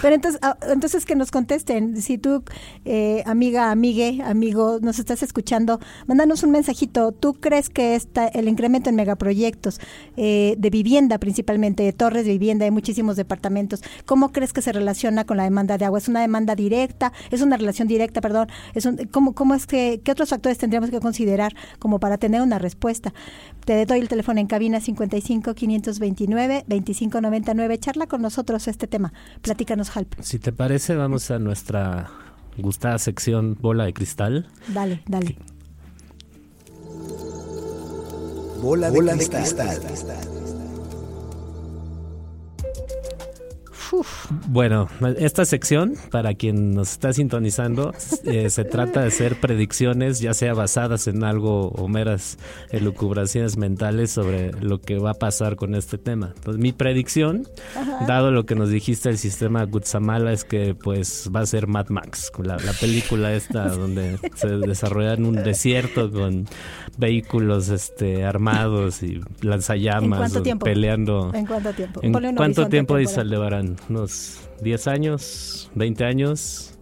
Pero 0.00 0.14
entonces, 0.14 0.40
ah, 0.42 0.56
entonces 0.70 1.04
que 1.04 1.16
nos 1.16 1.30
contesten. 1.30 2.00
Si 2.00 2.18
tú, 2.18 2.44
eh, 2.84 3.22
amiga, 3.26 3.70
amigue, 3.70 4.22
amigo, 4.24 4.78
nos 4.80 4.98
estás 4.98 5.22
escuchando, 5.22 5.80
mándanos 6.06 6.42
un 6.42 6.52
mensajito. 6.52 7.12
¿Tú 7.12 7.34
crees 7.34 7.68
que 7.68 7.94
está 7.94 8.28
el 8.28 8.48
incremento 8.48 8.88
en 8.88 8.96
megaproyectos 8.96 9.80
eh, 10.16 10.54
de 10.56 10.70
vivienda, 10.70 11.18
principalmente 11.18 11.82
de 11.82 11.92
torres 11.92 12.24
de 12.24 12.32
vivienda, 12.32 12.64
hay 12.64 12.70
muchísimos 12.70 13.16
departamentos, 13.16 13.82
cómo 14.06 14.30
crees 14.30 14.52
que 14.52 14.62
se 14.62 14.72
relaciona 14.72 15.24
con 15.24 15.36
la 15.36 15.44
demanda 15.44 15.76
de 15.76 15.84
agua? 15.84 15.98
¿Es 15.98 16.08
una 16.08 16.20
demanda 16.20 16.54
directa? 16.54 17.12
¿Es 17.30 17.42
una 17.42 17.56
relación 17.56 17.88
directa, 17.88 18.20
perdón? 18.20 18.48
¿Es 18.74 18.86
un, 18.86 18.96
¿cómo, 19.10 19.34
¿Cómo 19.34 19.54
es 19.54 19.66
que, 19.66 20.00
qué 20.02 20.12
otros 20.12 20.30
factores 20.30 20.58
tendrían 20.58 20.77
que 20.86 21.00
considerar 21.00 21.54
como 21.78 22.00
para 22.00 22.18
tener 22.18 22.40
una 22.42 22.58
respuesta. 22.58 23.12
Te 23.64 23.84
doy 23.86 24.00
el 24.00 24.08
teléfono 24.08 24.40
en 24.40 24.46
cabina 24.46 24.80
55 24.80 25.54
529 25.54 26.64
2599. 26.66 27.78
Charla 27.78 28.06
con 28.06 28.22
nosotros 28.22 28.68
este 28.68 28.86
tema. 28.86 29.12
Platícanos, 29.42 29.96
Halp. 29.96 30.14
Si 30.20 30.38
te 30.38 30.52
parece, 30.52 30.94
vamos 30.94 31.30
a 31.30 31.38
nuestra 31.38 32.10
gustada 32.56 32.98
sección 32.98 33.56
Bola 33.60 33.84
de 33.84 33.92
Cristal. 33.92 34.48
Dale, 34.68 35.02
dale. 35.06 35.36
Bola 38.60 38.90
de, 38.90 38.98
cristal. 38.98 40.37
Bueno, 44.48 44.88
esta 45.18 45.44
sección, 45.44 45.94
para 46.10 46.34
quien 46.34 46.74
nos 46.74 46.92
está 46.92 47.12
sintonizando, 47.12 47.92
eh, 48.24 48.50
se 48.50 48.64
trata 48.64 49.02
de 49.02 49.08
hacer 49.08 49.40
predicciones, 49.40 50.20
ya 50.20 50.34
sea 50.34 50.54
basadas 50.54 51.06
en 51.08 51.24
algo 51.24 51.68
o 51.68 51.88
meras 51.88 52.38
elucubraciones 52.70 53.56
mentales 53.56 54.10
sobre 54.10 54.52
lo 54.52 54.80
que 54.80 54.98
va 54.98 55.10
a 55.10 55.14
pasar 55.14 55.56
con 55.56 55.74
este 55.74 55.98
tema. 55.98 56.32
Entonces, 56.36 56.60
mi 56.60 56.72
predicción, 56.72 57.46
dado 58.06 58.30
lo 58.30 58.46
que 58.46 58.54
nos 58.54 58.70
dijiste 58.70 59.08
el 59.08 59.18
sistema 59.18 59.64
Gutsamala, 59.64 60.32
es 60.32 60.44
que 60.44 60.74
pues 60.74 61.30
va 61.34 61.40
a 61.40 61.46
ser 61.46 61.66
Mad 61.66 61.88
Max, 61.88 62.30
la, 62.42 62.56
la 62.56 62.72
película 62.72 63.32
esta 63.32 63.68
donde 63.68 64.18
se 64.34 64.48
desarrolla 64.48 65.14
en 65.14 65.24
un 65.24 65.36
desierto 65.36 66.10
con 66.10 66.46
vehículos 66.96 67.68
este 67.68 68.24
armados 68.24 69.02
y 69.02 69.20
lanzallamas 69.40 70.32
peleando. 70.62 71.32
¿En 71.34 71.46
cuánto 71.46 71.72
tiempo? 71.72 72.00
¿En 72.02 72.36
cuánto 72.36 72.68
tiempo 72.68 72.98
llevarán? 72.98 73.76
¿Unos 73.88 74.38
10 74.62 74.86
años? 74.88 75.70
¿20 75.74 76.04
años? 76.04 76.74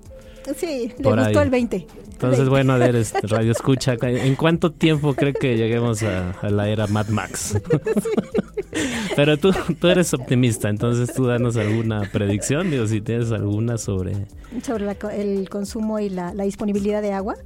Sí, 0.56 0.92
le 0.98 1.10
gustó 1.10 1.42
el 1.42 1.50
20. 1.50 1.86
Entonces, 2.12 2.48
bueno, 2.48 2.72
a 2.72 2.78
ver, 2.78 2.96
este, 2.96 3.20
Radio 3.26 3.52
Escucha, 3.52 3.96
¿en 4.00 4.36
cuánto 4.36 4.72
tiempo 4.72 5.14
cree 5.14 5.34
que 5.34 5.56
lleguemos 5.56 6.02
a, 6.02 6.34
la 6.48 6.68
era 6.68 6.86
Mad 6.86 7.08
Max? 7.08 7.60
Pero 9.16 9.36
tú, 9.36 9.52
tú 9.78 9.88
eres 9.88 10.14
optimista, 10.14 10.68
entonces 10.68 11.12
tú 11.14 11.26
danos 11.26 11.56
alguna 11.56 12.08
predicción, 12.12 12.70
digo, 12.70 12.86
si 12.86 13.00
tienes 13.00 13.32
alguna 13.32 13.76
sobre... 13.76 14.26
Sobre 14.62 14.86
el 15.12 15.48
consumo 15.50 15.98
y 15.98 16.08
la, 16.08 16.32
la 16.32 16.44
disponibilidad 16.44 17.02
de 17.02 17.12
agua. 17.12 17.36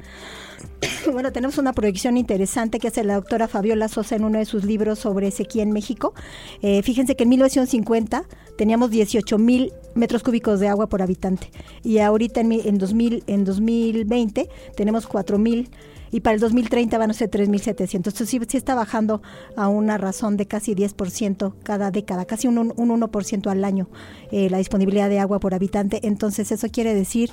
Bueno, 1.12 1.32
tenemos 1.32 1.58
una 1.58 1.72
proyección 1.72 2.16
interesante 2.16 2.78
que 2.78 2.88
hace 2.88 3.04
la 3.04 3.14
doctora 3.14 3.48
Fabiola 3.48 3.88
Sosa 3.88 4.16
en 4.16 4.24
uno 4.24 4.38
de 4.38 4.44
sus 4.44 4.64
libros 4.64 4.98
sobre 4.98 5.30
sequía 5.30 5.62
en 5.62 5.72
México. 5.72 6.14
Eh, 6.62 6.82
fíjense 6.82 7.16
que 7.16 7.24
en 7.24 7.30
1950 7.30 8.24
teníamos 8.56 8.90
18 8.90 9.38
mil 9.38 9.72
metros 9.94 10.22
cúbicos 10.22 10.60
de 10.60 10.68
agua 10.68 10.88
por 10.88 11.02
habitante 11.02 11.50
y 11.82 11.98
ahorita 11.98 12.40
en, 12.40 12.52
en, 12.52 12.78
2000, 12.78 13.24
en 13.26 13.44
2020 13.44 14.48
tenemos 14.76 15.06
4 15.06 15.38
mil 15.38 15.70
y 16.10 16.20
para 16.20 16.34
el 16.34 16.40
2030 16.40 16.98
van 16.98 17.10
a 17.10 17.14
ser 17.14 17.30
3.700. 17.30 17.94
Entonces 17.94 18.28
sí, 18.28 18.40
sí, 18.48 18.56
está 18.56 18.74
bajando 18.74 19.22
a 19.56 19.68
una 19.68 19.98
razón 19.98 20.36
de 20.36 20.46
casi 20.46 20.74
10% 20.74 21.54
cada 21.62 21.90
década, 21.90 22.24
casi 22.24 22.48
un, 22.48 22.58
un 22.58 23.00
1% 23.00 23.50
al 23.50 23.64
año 23.64 23.88
eh, 24.32 24.50
la 24.50 24.58
disponibilidad 24.58 25.08
de 25.08 25.18
agua 25.18 25.38
por 25.40 25.54
habitante. 25.54 26.00
Entonces 26.02 26.50
eso 26.52 26.68
quiere 26.68 26.94
decir 26.94 27.30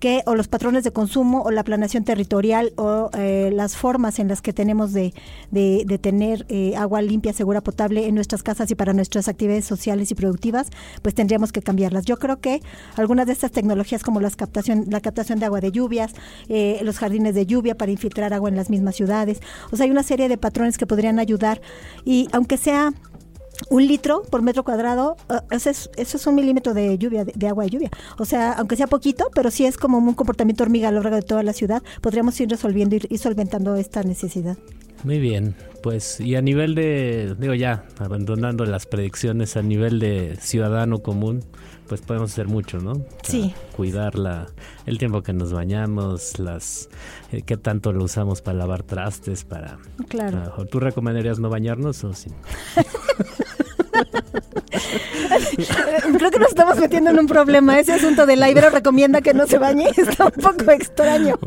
que 0.00 0.22
o 0.26 0.34
los 0.34 0.48
patrones 0.48 0.84
de 0.84 0.92
consumo 0.92 1.42
o 1.42 1.50
la 1.50 1.64
planeación 1.64 2.04
territorial 2.04 2.72
o 2.76 2.85
eh, 3.14 3.50
las 3.52 3.76
formas 3.76 4.18
en 4.18 4.28
las 4.28 4.42
que 4.42 4.52
tenemos 4.52 4.92
de, 4.92 5.12
de, 5.50 5.98
tener 5.98 6.44
eh, 6.48 6.76
agua 6.76 7.02
limpia, 7.02 7.32
segura, 7.32 7.60
potable 7.60 8.06
en 8.06 8.14
nuestras 8.14 8.42
casas 8.42 8.70
y 8.70 8.74
para 8.74 8.92
nuestras 8.92 9.28
actividades 9.28 9.64
sociales 9.64 10.10
y 10.10 10.14
productivas, 10.14 10.68
pues 11.02 11.14
tendríamos 11.14 11.52
que 11.52 11.62
cambiarlas. 11.62 12.04
Yo 12.04 12.18
creo 12.18 12.40
que 12.40 12.60
algunas 12.96 13.26
de 13.26 13.32
estas 13.32 13.50
tecnologías 13.50 14.02
como 14.02 14.20
las 14.20 14.36
captación, 14.36 14.86
la 14.88 15.00
captación 15.00 15.38
de 15.38 15.46
agua 15.46 15.60
de 15.60 15.72
lluvias, 15.72 16.12
los 16.82 16.98
jardines 16.98 17.34
de 17.34 17.46
lluvia 17.46 17.76
para 17.76 17.92
infiltrar 17.92 18.32
agua 18.32 18.48
en 18.48 18.56
las 18.56 18.70
mismas 18.70 18.96
ciudades. 18.96 19.40
O 19.70 19.76
sea, 19.76 19.84
hay 19.84 19.90
una 19.90 20.02
serie 20.02 20.28
de 20.28 20.38
patrones 20.38 20.78
que 20.78 20.86
podrían 20.86 21.18
ayudar 21.18 21.60
y 22.04 22.28
aunque 22.32 22.56
sea 22.56 22.92
un 23.70 23.86
litro 23.86 24.22
por 24.22 24.42
metro 24.42 24.64
cuadrado, 24.64 25.16
eh, 25.28 25.34
eso 25.50 25.70
es, 25.70 25.90
eso 25.96 26.16
es 26.16 26.26
un 26.26 26.34
milímetro 26.34 26.74
de 26.74 26.98
lluvia, 26.98 27.24
de, 27.24 27.48
agua 27.48 27.64
de 27.64 27.70
lluvia. 27.70 27.90
O 28.18 28.24
sea, 28.24 28.52
aunque 28.52 28.76
sea 28.76 28.86
poquito, 28.86 29.30
pero 29.34 29.50
si 29.50 29.64
es 29.66 29.76
como 29.76 29.98
un 29.98 30.14
comportamiento 30.14 30.64
hormiga 30.64 30.88
a 30.88 30.92
lo 30.92 31.02
largo 31.02 31.16
de 31.16 31.22
toda 31.22 31.42
la 31.42 31.52
ciudad, 31.52 31.82
podríamos 32.00 32.38
ir 32.40 32.48
resolviendo 32.48 32.96
y 33.08 33.18
solventando 33.18 33.76
esta 33.76 34.02
necesidad. 34.02 34.56
Muy 35.04 35.18
bien, 35.18 35.54
pues 35.82 36.20
y 36.20 36.34
a 36.34 36.42
nivel 36.42 36.74
de, 36.74 37.36
digo 37.38 37.54
ya, 37.54 37.84
abandonando 37.98 38.64
las 38.64 38.86
predicciones, 38.86 39.56
a 39.56 39.62
nivel 39.62 40.00
de 40.00 40.36
ciudadano 40.40 41.00
común, 41.00 41.44
pues 41.86 42.00
podemos 42.00 42.32
hacer 42.32 42.48
mucho, 42.48 42.78
¿no? 42.78 43.04
sí. 43.22 43.54
Cuidar 43.76 44.18
la, 44.18 44.46
el 44.86 44.98
tiempo 44.98 45.22
que 45.22 45.32
nos 45.32 45.52
bañamos, 45.52 46.38
las 46.38 46.88
eh, 47.30 47.42
qué 47.42 47.56
tanto 47.56 47.92
lo 47.92 48.04
usamos 48.04 48.42
para 48.42 48.58
lavar 48.58 48.82
trastes, 48.82 49.44
para... 49.44 49.78
Claro. 50.08 50.66
¿Tú 50.66 50.80
recomendarías 50.80 51.38
no 51.38 51.50
bañarnos 51.50 52.02
o 52.04 52.14
sí? 52.14 52.30
Creo 56.18 56.30
que 56.30 56.38
nos 56.38 56.48
estamos 56.48 56.78
metiendo 56.78 57.10
en 57.10 57.18
un 57.18 57.26
problema. 57.26 57.78
Ese 57.78 57.92
asunto 57.92 58.26
de 58.26 58.36
la 58.36 58.50
Ibero 58.50 58.70
recomienda 58.70 59.20
que 59.20 59.34
no 59.34 59.46
se 59.46 59.58
bañe 59.58 59.88
está 59.96 60.26
un 60.26 60.42
poco 60.42 60.70
extraño. 60.70 61.38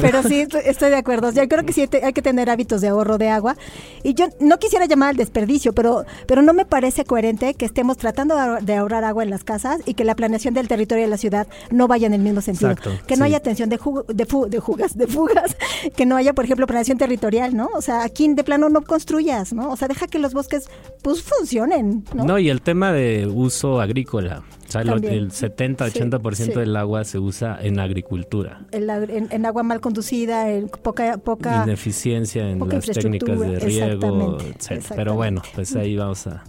Pero 0.00 0.22
sí, 0.22 0.46
estoy 0.64 0.90
de 0.90 0.96
acuerdo. 0.96 1.30
Ya 1.32 1.48
creo 1.48 1.64
que 1.64 1.72
sí 1.72 1.88
hay 2.02 2.12
que 2.12 2.22
tener 2.22 2.50
hábitos 2.50 2.80
de 2.80 2.88
ahorro 2.88 3.18
de 3.18 3.28
agua. 3.28 3.56
Y 4.02 4.14
yo 4.14 4.28
no 4.40 4.58
quisiera 4.58 4.86
llamar 4.86 5.10
al 5.10 5.16
desperdicio, 5.16 5.72
pero, 5.72 6.04
pero 6.26 6.42
no 6.42 6.52
me 6.52 6.64
parece 6.64 7.04
coherente 7.04 7.54
que 7.54 7.64
estemos 7.64 7.96
tratando 7.96 8.36
de 8.60 8.74
ahorrar 8.74 9.04
agua 9.04 9.22
en 9.22 9.30
las 9.30 9.44
casas 9.44 9.80
y 9.84 9.94
que 9.94 10.04
la 10.04 10.14
planeación 10.14 10.54
del 10.54 10.68
territorio 10.68 11.04
de 11.04 11.10
la 11.10 11.18
ciudad 11.18 11.46
no 11.70 11.88
vaya 11.88 12.06
en 12.06 12.14
el 12.14 12.20
mismo 12.20 12.40
sentido. 12.40 12.74
que 13.06 13.16
no 13.16 13.24
haya 13.24 13.38
atención 13.38 13.68
de, 13.68 13.78
de, 14.08 14.26
de, 14.48 14.60
fugas, 14.60 14.96
de 14.96 15.06
fugas, 15.06 15.56
que 15.96 16.06
no 16.06 16.16
haya, 16.16 16.32
por 16.32 16.44
ejemplo, 16.44 16.66
planeación 16.66 16.98
territorial, 16.98 17.56
¿no? 17.56 17.68
O 17.74 17.82
sea, 17.82 18.02
aquí 18.02 18.26
de 18.28 18.44
plano 18.44 18.68
no 18.68 18.82
construyas, 18.82 19.52
¿no? 19.52 19.70
O 19.70 19.76
sea, 19.76 19.88
deja 19.88 20.06
que 20.06 20.18
los 20.18 20.34
bosques 20.34 20.68
pues 21.02 21.22
funcionen, 21.22 22.04
¿no? 22.14 22.24
No, 22.24 22.38
y 22.38 22.48
el 22.48 22.60
tema 22.60 22.92
de 22.92 23.26
uso 23.26 23.55
agrícola. 23.80 24.42
O 24.68 24.70
sea, 24.70 24.82
el 24.82 25.30
70-80% 25.30 26.54
del 26.54 26.76
agua 26.76 27.04
se 27.04 27.18
usa 27.18 27.58
en 27.60 27.78
agricultura. 27.78 28.66
en, 28.72 29.46
agua 29.46 29.62
mal 29.62 29.80
conducida, 29.80 30.50
en 30.50 30.68
poca, 30.68 31.18
poca 31.18 31.62
ineficiencia 31.64 32.48
en 32.48 32.58
las 32.58 32.84
técnicas 32.84 33.38
de 33.38 33.58
riego, 33.58 34.38
etc. 34.40 34.84
Pero 34.94 35.14
bueno, 35.14 35.42
pues 35.54 35.74
ahí 35.76 35.96
vamos 35.96 36.26
a 36.26 36.44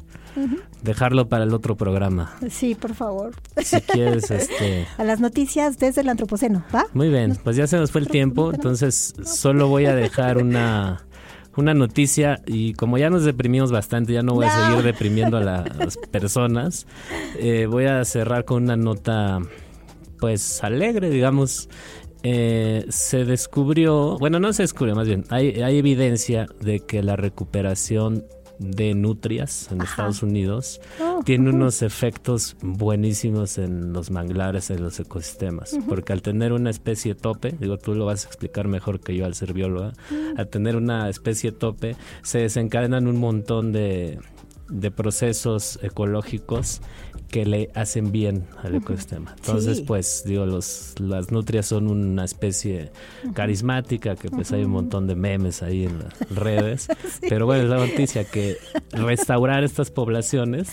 dejarlo 0.83 1.27
para 1.27 1.43
el 1.43 1.53
otro 1.53 1.75
programa. 1.75 2.35
Sí, 2.49 2.75
por 2.75 2.93
favor. 2.93 3.35
Si 3.57 3.81
quieres, 3.81 4.29
este... 4.31 4.87
A 4.97 5.03
las 5.03 5.19
noticias 5.19 5.77
desde 5.77 6.01
el 6.01 6.09
Antropoceno, 6.09 6.63
¿va? 6.73 6.85
Muy 6.93 7.09
bien, 7.09 7.37
pues 7.43 7.55
ya 7.55 7.67
se 7.67 7.77
nos 7.77 7.91
fue 7.91 8.01
el 8.01 8.07
tiempo, 8.07 8.53
entonces 8.53 9.13
solo 9.23 9.67
voy 9.67 9.85
a 9.85 9.95
dejar 9.95 10.37
una 10.37 11.06
una 11.57 11.73
noticia 11.73 12.41
y 12.45 12.73
como 12.73 12.97
ya 12.97 13.09
nos 13.09 13.23
deprimimos 13.23 13.71
bastante, 13.71 14.13
ya 14.13 14.23
no 14.23 14.33
voy 14.33 14.45
a 14.45 14.67
seguir 14.67 14.83
deprimiendo 14.83 15.37
a 15.37 15.41
las 15.41 15.97
personas, 16.11 16.87
eh, 17.39 17.67
voy 17.69 17.85
a 17.85 18.05
cerrar 18.05 18.45
con 18.45 18.63
una 18.63 18.77
nota 18.77 19.39
pues 20.19 20.63
alegre, 20.63 21.09
digamos. 21.09 21.69
Eh, 22.23 22.85
se 22.89 23.25
descubrió, 23.25 24.17
bueno, 24.17 24.39
no 24.39 24.51
se 24.51 24.63
descubrió, 24.63 24.95
más 24.95 25.07
bien, 25.07 25.23
hay, 25.29 25.61
hay 25.61 25.77
evidencia 25.77 26.47
de 26.59 26.79
que 26.79 27.03
la 27.03 27.15
recuperación 27.15 28.25
de 28.59 28.93
nutrias 28.93 29.69
en 29.71 29.81
Estados 29.81 30.23
Unidos. 30.23 30.81
Oh, 31.01 31.21
tiene 31.23 31.49
unos 31.49 31.81
efectos 31.81 32.55
buenísimos 32.61 33.57
en 33.57 33.93
los 33.93 34.11
manglares, 34.11 34.69
en 34.69 34.83
los 34.83 34.99
ecosistemas, 34.99 35.77
porque 35.87 36.13
al 36.13 36.21
tener 36.21 36.53
una 36.53 36.69
especie 36.69 37.15
tope, 37.15 37.55
digo 37.59 37.77
tú 37.77 37.93
lo 37.93 38.05
vas 38.05 38.25
a 38.25 38.27
explicar 38.27 38.67
mejor 38.67 38.99
que 38.99 39.15
yo 39.15 39.25
al 39.25 39.35
ser 39.35 39.53
bióloga, 39.53 39.93
mm. 40.09 40.39
al 40.39 40.47
tener 40.47 40.75
una 40.75 41.09
especie 41.09 41.51
tope 41.51 41.95
se 42.21 42.39
desencadenan 42.39 43.07
un 43.07 43.19
montón 43.19 43.71
de, 43.71 44.19
de 44.69 44.91
procesos 44.91 45.79
ecológicos 45.81 46.81
que 47.29 47.45
le 47.45 47.69
hacen 47.75 48.11
bien 48.11 48.45
al 48.63 48.75
ecosistema. 48.75 49.35
Entonces, 49.37 49.81
pues, 49.81 50.23
digo, 50.25 50.45
los, 50.45 50.95
las 50.99 51.31
nutrias 51.31 51.65
son 51.65 51.87
una 51.87 52.23
especie 52.23 52.91
carismática, 53.33 54.15
que 54.15 54.29
pues 54.29 54.51
hay 54.51 54.63
un 54.63 54.71
montón 54.71 55.07
de 55.07 55.15
memes 55.15 55.61
ahí 55.61 55.85
en 55.85 55.99
las 55.99 56.19
redes. 56.29 56.87
Pero 57.21 57.45
bueno, 57.45 57.63
es 57.63 57.69
la 57.69 57.77
noticia 57.77 58.23
que 58.23 58.57
restaurar 58.91 59.63
estas 59.63 59.91
poblaciones 59.91 60.69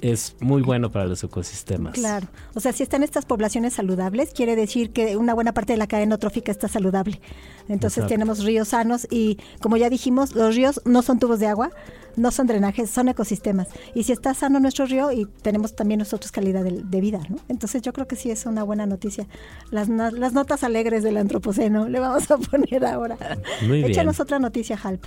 es 0.00 0.36
muy 0.40 0.62
bueno 0.62 0.90
para 0.90 1.06
los 1.06 1.22
ecosistemas. 1.24 1.94
Claro, 1.94 2.28
o 2.54 2.60
sea, 2.60 2.72
si 2.72 2.82
están 2.82 3.02
estas 3.02 3.24
poblaciones 3.24 3.74
saludables, 3.74 4.32
quiere 4.32 4.56
decir 4.56 4.92
que 4.92 5.16
una 5.16 5.34
buena 5.34 5.52
parte 5.52 5.72
de 5.72 5.76
la 5.76 5.86
cadena 5.86 6.18
trófica 6.18 6.52
está 6.52 6.68
saludable. 6.68 7.20
Entonces 7.68 8.06
tenemos 8.06 8.44
ríos 8.44 8.68
sanos 8.68 9.06
y 9.10 9.38
como 9.60 9.76
ya 9.76 9.90
dijimos, 9.90 10.34
los 10.34 10.54
ríos 10.54 10.80
no 10.84 11.02
son 11.02 11.18
tubos 11.18 11.40
de 11.40 11.48
agua, 11.48 11.70
no 12.18 12.30
son 12.30 12.46
drenajes, 12.46 12.90
son 12.90 13.08
ecosistemas. 13.08 13.68
Y 13.94 14.04
si 14.04 14.12
está 14.12 14.34
sano 14.34 14.60
nuestro 14.60 14.86
río 14.86 15.12
y 15.12 15.26
tenemos 15.42 15.74
también 15.74 15.98
nosotros 15.98 16.32
calidad 16.32 16.64
de, 16.64 17.00
vida, 17.00 17.20
¿no? 17.28 17.36
Entonces 17.48 17.82
yo 17.82 17.92
creo 17.92 18.06
que 18.06 18.16
sí 18.16 18.30
es 18.30 18.46
una 18.46 18.62
buena 18.62 18.86
noticia. 18.86 19.26
Las, 19.70 19.88
las 19.88 20.32
notas 20.32 20.64
alegres 20.64 21.02
del 21.02 21.16
antropoceno 21.16 21.88
le 21.88 22.00
vamos 22.00 22.30
a 22.30 22.38
poner 22.38 22.84
ahora. 22.84 23.16
Muy 23.62 23.78
bien. 23.78 23.90
Échanos 23.90 24.20
otra 24.20 24.38
noticia, 24.38 24.78
Halp. 24.82 25.04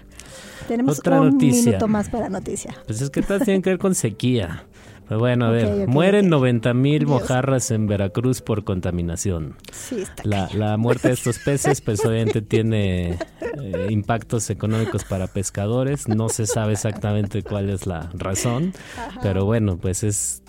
Tenemos 0.68 1.00
un 1.06 1.38
minuto 1.38 1.88
más 1.88 2.10
para 2.10 2.30
noticia. 2.30 2.76
Pues 2.86 3.02
es 3.02 3.10
que 3.10 3.22
todas 3.22 3.44
tienen 3.44 3.62
que 3.62 3.72
ver 3.72 3.80
con 3.80 3.96
sequía. 3.96 4.66
Pues 5.12 5.20
bueno, 5.20 5.48
a 5.48 5.50
ver, 5.50 5.90
mueren 5.90 6.30
90 6.30 6.74
mil 6.74 7.06
mojarras 7.06 7.72
en 7.72 7.86
Veracruz 7.86 8.42
por 8.42 8.64
contaminación. 8.64 9.58
Sí, 9.70 10.04
está 10.04 10.24
la, 10.24 10.50
la, 10.54 10.78
muerte 10.78 11.10
de 11.10 11.16
estos 11.16 11.38
peces, 11.40 11.82
pues 11.82 12.00
obviamente 12.06 12.42
tiene 12.42 13.20
eh, 13.62 13.88
impactos 13.90 14.50
económicos 14.50 15.04
para 15.04 15.28
pescadores. 15.28 16.08
No 16.08 16.30
se 16.30 16.46
sabe 16.48 16.72
exactamente 16.72 17.44
cuál 17.44 17.70
es 17.70 17.88
la 17.88 18.10
razón, 18.14 18.74
pero 19.22 19.44
bueno, 19.44 19.76
pues 19.76 20.06
es 20.06 20.44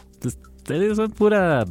son 0.94 1.11
pura 1.11 1.64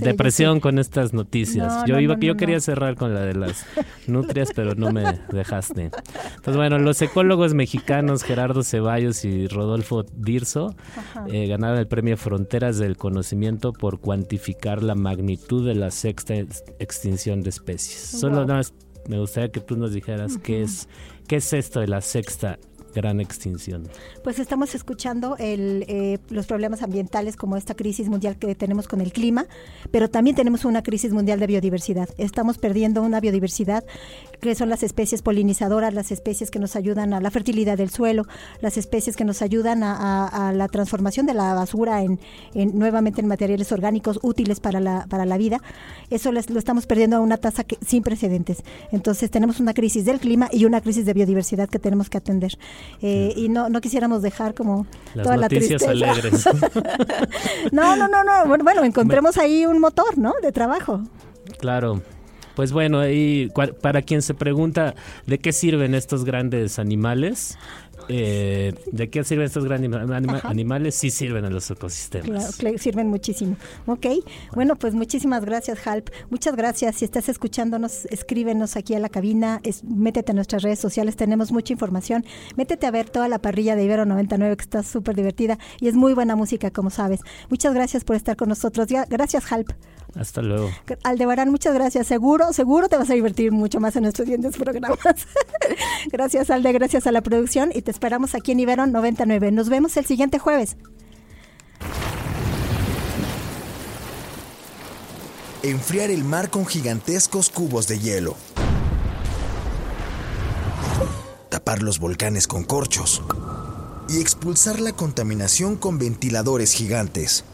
depresión 0.00 0.60
con 0.60 0.78
estas 0.78 1.12
noticias. 1.12 1.84
yo 1.86 1.98
iba, 1.98 2.18
yo 2.18 2.36
quería 2.36 2.60
cerrar 2.60 2.96
con 2.96 3.14
la 3.14 3.20
de 3.22 3.34
las 3.34 3.66
nutrias, 4.06 4.50
pero 4.54 4.74
no 4.74 4.92
me 4.92 5.04
dejaste. 5.32 5.90
Entonces, 6.36 6.56
bueno, 6.56 6.78
los 6.78 7.00
ecólogos 7.02 7.54
mexicanos 7.54 8.22
Gerardo 8.22 8.62
Ceballos 8.62 9.24
y 9.24 9.46
Rodolfo 9.48 10.04
Dirzo 10.16 10.74
eh, 11.30 11.46
ganaron 11.46 11.78
el 11.78 11.86
premio 11.86 12.16
Fronteras 12.16 12.78
del 12.78 12.96
Conocimiento 12.96 13.72
por 13.72 14.00
cuantificar 14.00 14.82
la 14.82 14.94
magnitud 14.94 15.66
de 15.66 15.74
la 15.74 15.90
sexta 15.90 16.34
extinción 16.78 17.42
de 17.42 17.50
especies. 17.50 18.00
Solo 18.00 18.46
me 19.08 19.18
gustaría 19.18 19.50
que 19.50 19.60
tú 19.60 19.76
nos 19.76 19.92
dijeras 19.92 20.38
qué 20.38 20.62
es 20.62 20.88
qué 21.26 21.36
es 21.36 21.52
esto 21.52 21.80
de 21.80 21.88
la 21.88 22.00
sexta 22.00 22.58
gran 22.94 23.20
extinción? 23.20 23.88
Pues 24.22 24.38
estamos 24.38 24.74
escuchando 24.74 25.36
el, 25.38 25.84
eh, 25.88 26.18
los 26.30 26.46
problemas 26.46 26.82
ambientales 26.82 27.36
como 27.36 27.56
esta 27.56 27.74
crisis 27.74 28.08
mundial 28.08 28.36
que 28.36 28.54
tenemos 28.54 28.88
con 28.88 29.00
el 29.00 29.12
clima, 29.12 29.46
pero 29.90 30.08
también 30.08 30.36
tenemos 30.36 30.64
una 30.64 30.82
crisis 30.82 31.12
mundial 31.12 31.40
de 31.40 31.46
biodiversidad. 31.46 32.08
Estamos 32.16 32.58
perdiendo 32.58 33.02
una 33.02 33.20
biodiversidad 33.20 33.84
que 34.44 34.54
son 34.54 34.68
las 34.68 34.82
especies 34.82 35.22
polinizadoras, 35.22 35.94
las 35.94 36.12
especies 36.12 36.50
que 36.50 36.58
nos 36.58 36.76
ayudan 36.76 37.14
a 37.14 37.20
la 37.20 37.30
fertilidad 37.30 37.78
del 37.78 37.90
suelo, 37.90 38.26
las 38.60 38.76
especies 38.76 39.16
que 39.16 39.24
nos 39.24 39.42
ayudan 39.42 39.82
a, 39.82 40.52
la 40.54 40.68
transformación 40.68 41.26
de 41.26 41.34
la 41.34 41.54
basura 41.54 42.02
en, 42.02 42.18
nuevamente 42.54 43.20
en 43.20 43.26
materiales 43.26 43.72
orgánicos 43.72 44.18
útiles 44.22 44.60
para 44.60 44.80
la, 44.80 45.06
para 45.08 45.24
la 45.24 45.38
vida. 45.38 45.60
Eso 46.10 46.30
lo 46.32 46.38
estamos 46.40 46.86
perdiendo 46.86 47.16
a 47.16 47.20
una 47.20 47.38
tasa 47.38 47.64
que, 47.64 47.78
sin 47.84 48.02
precedentes. 48.02 48.62
Entonces 48.92 49.30
tenemos 49.30 49.60
una 49.60 49.74
crisis 49.74 50.04
del 50.04 50.20
clima 50.20 50.48
y 50.52 50.64
una 50.64 50.80
crisis 50.80 51.06
de 51.06 51.14
biodiversidad 51.14 51.68
que 51.68 51.78
tenemos 51.78 52.10
que 52.10 52.18
atender. 52.18 52.58
Eh, 53.02 53.32
y 53.36 53.48
no, 53.48 53.68
no 53.68 53.80
quisiéramos 53.80 54.22
dejar 54.22 54.54
como 54.54 54.86
toda 55.14 55.36
la 55.36 55.48
tristeza. 55.48 55.90
alegres. 55.90 56.44
no, 57.72 57.96
no, 57.96 58.08
no, 58.08 58.24
no. 58.24 58.62
Bueno, 58.62 58.84
encontremos 58.84 59.38
ahí 59.38 59.64
un 59.66 59.80
motor, 59.80 60.18
¿no? 60.18 60.34
De 60.42 60.52
trabajo. 60.52 61.02
Claro. 61.58 62.02
Pues 62.56 62.72
bueno, 62.72 63.08
y 63.08 63.52
para 63.80 64.02
quien 64.02 64.22
se 64.22 64.34
pregunta 64.34 64.94
de 65.26 65.38
qué 65.38 65.52
sirven 65.52 65.94
estos 65.94 66.24
grandes 66.24 66.78
animales, 66.78 67.58
eh, 68.08 68.74
¿De 68.92 69.08
qué 69.08 69.24
sirven 69.24 69.46
estos 69.46 69.64
grandes 69.64 69.90
animales? 70.44 70.94
Sí 70.94 71.10
sirven 71.10 71.44
a 71.44 71.50
los 71.50 71.70
ecosistemas. 71.70 72.56
Claro, 72.56 72.78
sirven 72.78 73.08
muchísimo. 73.08 73.56
Ok, 73.86 74.06
bueno. 74.54 74.76
pues 74.76 74.94
muchísimas 74.94 75.44
gracias, 75.44 75.86
Halp. 75.86 76.08
Muchas 76.30 76.56
gracias. 76.56 76.96
Si 76.96 77.04
estás 77.04 77.28
escuchándonos, 77.28 78.06
escríbenos 78.06 78.76
aquí 78.76 78.94
a 78.94 78.98
la 78.98 79.08
cabina, 79.08 79.60
métete 79.84 80.32
a 80.32 80.34
nuestras 80.34 80.62
redes 80.62 80.78
sociales, 80.78 81.16
tenemos 81.16 81.52
mucha 81.52 81.72
información. 81.72 82.24
Métete 82.56 82.86
a 82.86 82.90
ver 82.90 83.08
toda 83.10 83.28
la 83.28 83.38
parrilla 83.38 83.76
de 83.76 83.84
Ibero 83.84 84.04
99 84.04 84.56
que 84.56 84.62
está 84.62 84.82
súper 84.82 85.16
divertida 85.16 85.58
y 85.80 85.88
es 85.88 85.94
muy 85.94 86.14
buena 86.14 86.36
música, 86.36 86.70
como 86.70 86.90
sabes. 86.90 87.20
Muchas 87.48 87.74
gracias 87.74 88.04
por 88.04 88.16
estar 88.16 88.36
con 88.36 88.48
nosotros. 88.48 88.88
Gracias, 89.08 89.50
Halp. 89.50 89.70
Hasta 90.18 90.42
luego. 90.42 90.70
Aldebarán, 91.02 91.50
muchas 91.50 91.74
gracias. 91.74 92.06
Seguro, 92.06 92.52
seguro 92.52 92.88
te 92.88 92.96
vas 92.96 93.10
a 93.10 93.14
divertir 93.14 93.50
mucho 93.50 93.80
más 93.80 93.96
en 93.96 94.02
nuestros 94.02 94.26
siguientes 94.26 94.56
programas. 94.56 94.98
gracias, 96.12 96.50
Alde, 96.50 96.72
gracias 96.72 97.06
a 97.06 97.12
la 97.12 97.20
producción 97.20 97.70
y 97.74 97.82
te 97.82 97.90
esperamos 97.90 98.34
aquí 98.34 98.52
en 98.52 98.60
Ibero 98.60 98.86
99. 98.86 99.50
Nos 99.50 99.68
vemos 99.68 99.96
el 99.96 100.04
siguiente 100.04 100.38
jueves. 100.38 100.76
Enfriar 105.62 106.10
el 106.10 106.24
mar 106.24 106.50
con 106.50 106.66
gigantescos 106.66 107.48
cubos 107.48 107.88
de 107.88 107.98
hielo. 107.98 108.36
Tapar 111.48 111.82
los 111.82 111.98
volcanes 111.98 112.46
con 112.46 112.64
corchos. 112.64 113.22
Y 114.10 114.20
expulsar 114.20 114.80
la 114.80 114.92
contaminación 114.92 115.76
con 115.76 115.98
ventiladores 115.98 116.72
gigantes 116.72 117.44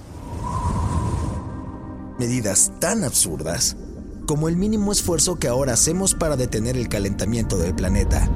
medidas 2.21 2.71
tan 2.81 3.03
absurdas 3.03 3.77
como 4.27 4.51
el 4.51 4.57
mínimo 4.57 4.93
esfuerzo 4.93 5.39
que 5.39 5.49
ahora 5.49 5.73
hacemos 5.73 6.15
para 6.15 6.37
detener 6.37 6.77
el 6.77 6.91
calentamiento 6.91 7.57
del 7.57 7.75
planeta. 7.75 8.29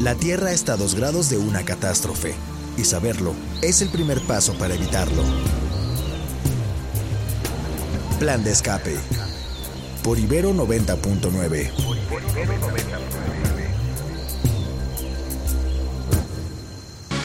La 0.00 0.16
Tierra 0.16 0.52
está 0.52 0.72
a 0.72 0.76
dos 0.76 0.96
grados 0.96 1.30
de 1.30 1.38
una 1.38 1.64
catástrofe, 1.64 2.34
y 2.76 2.82
saberlo 2.82 3.34
es 3.62 3.82
el 3.82 3.90
primer 3.90 4.20
paso 4.26 4.54
para 4.54 4.74
evitarlo. 4.74 5.22
Plan 8.18 8.42
de 8.42 8.50
escape. 8.50 8.96
Por 10.02 10.18
Ibero 10.18 10.52
90.9. 10.52 13.11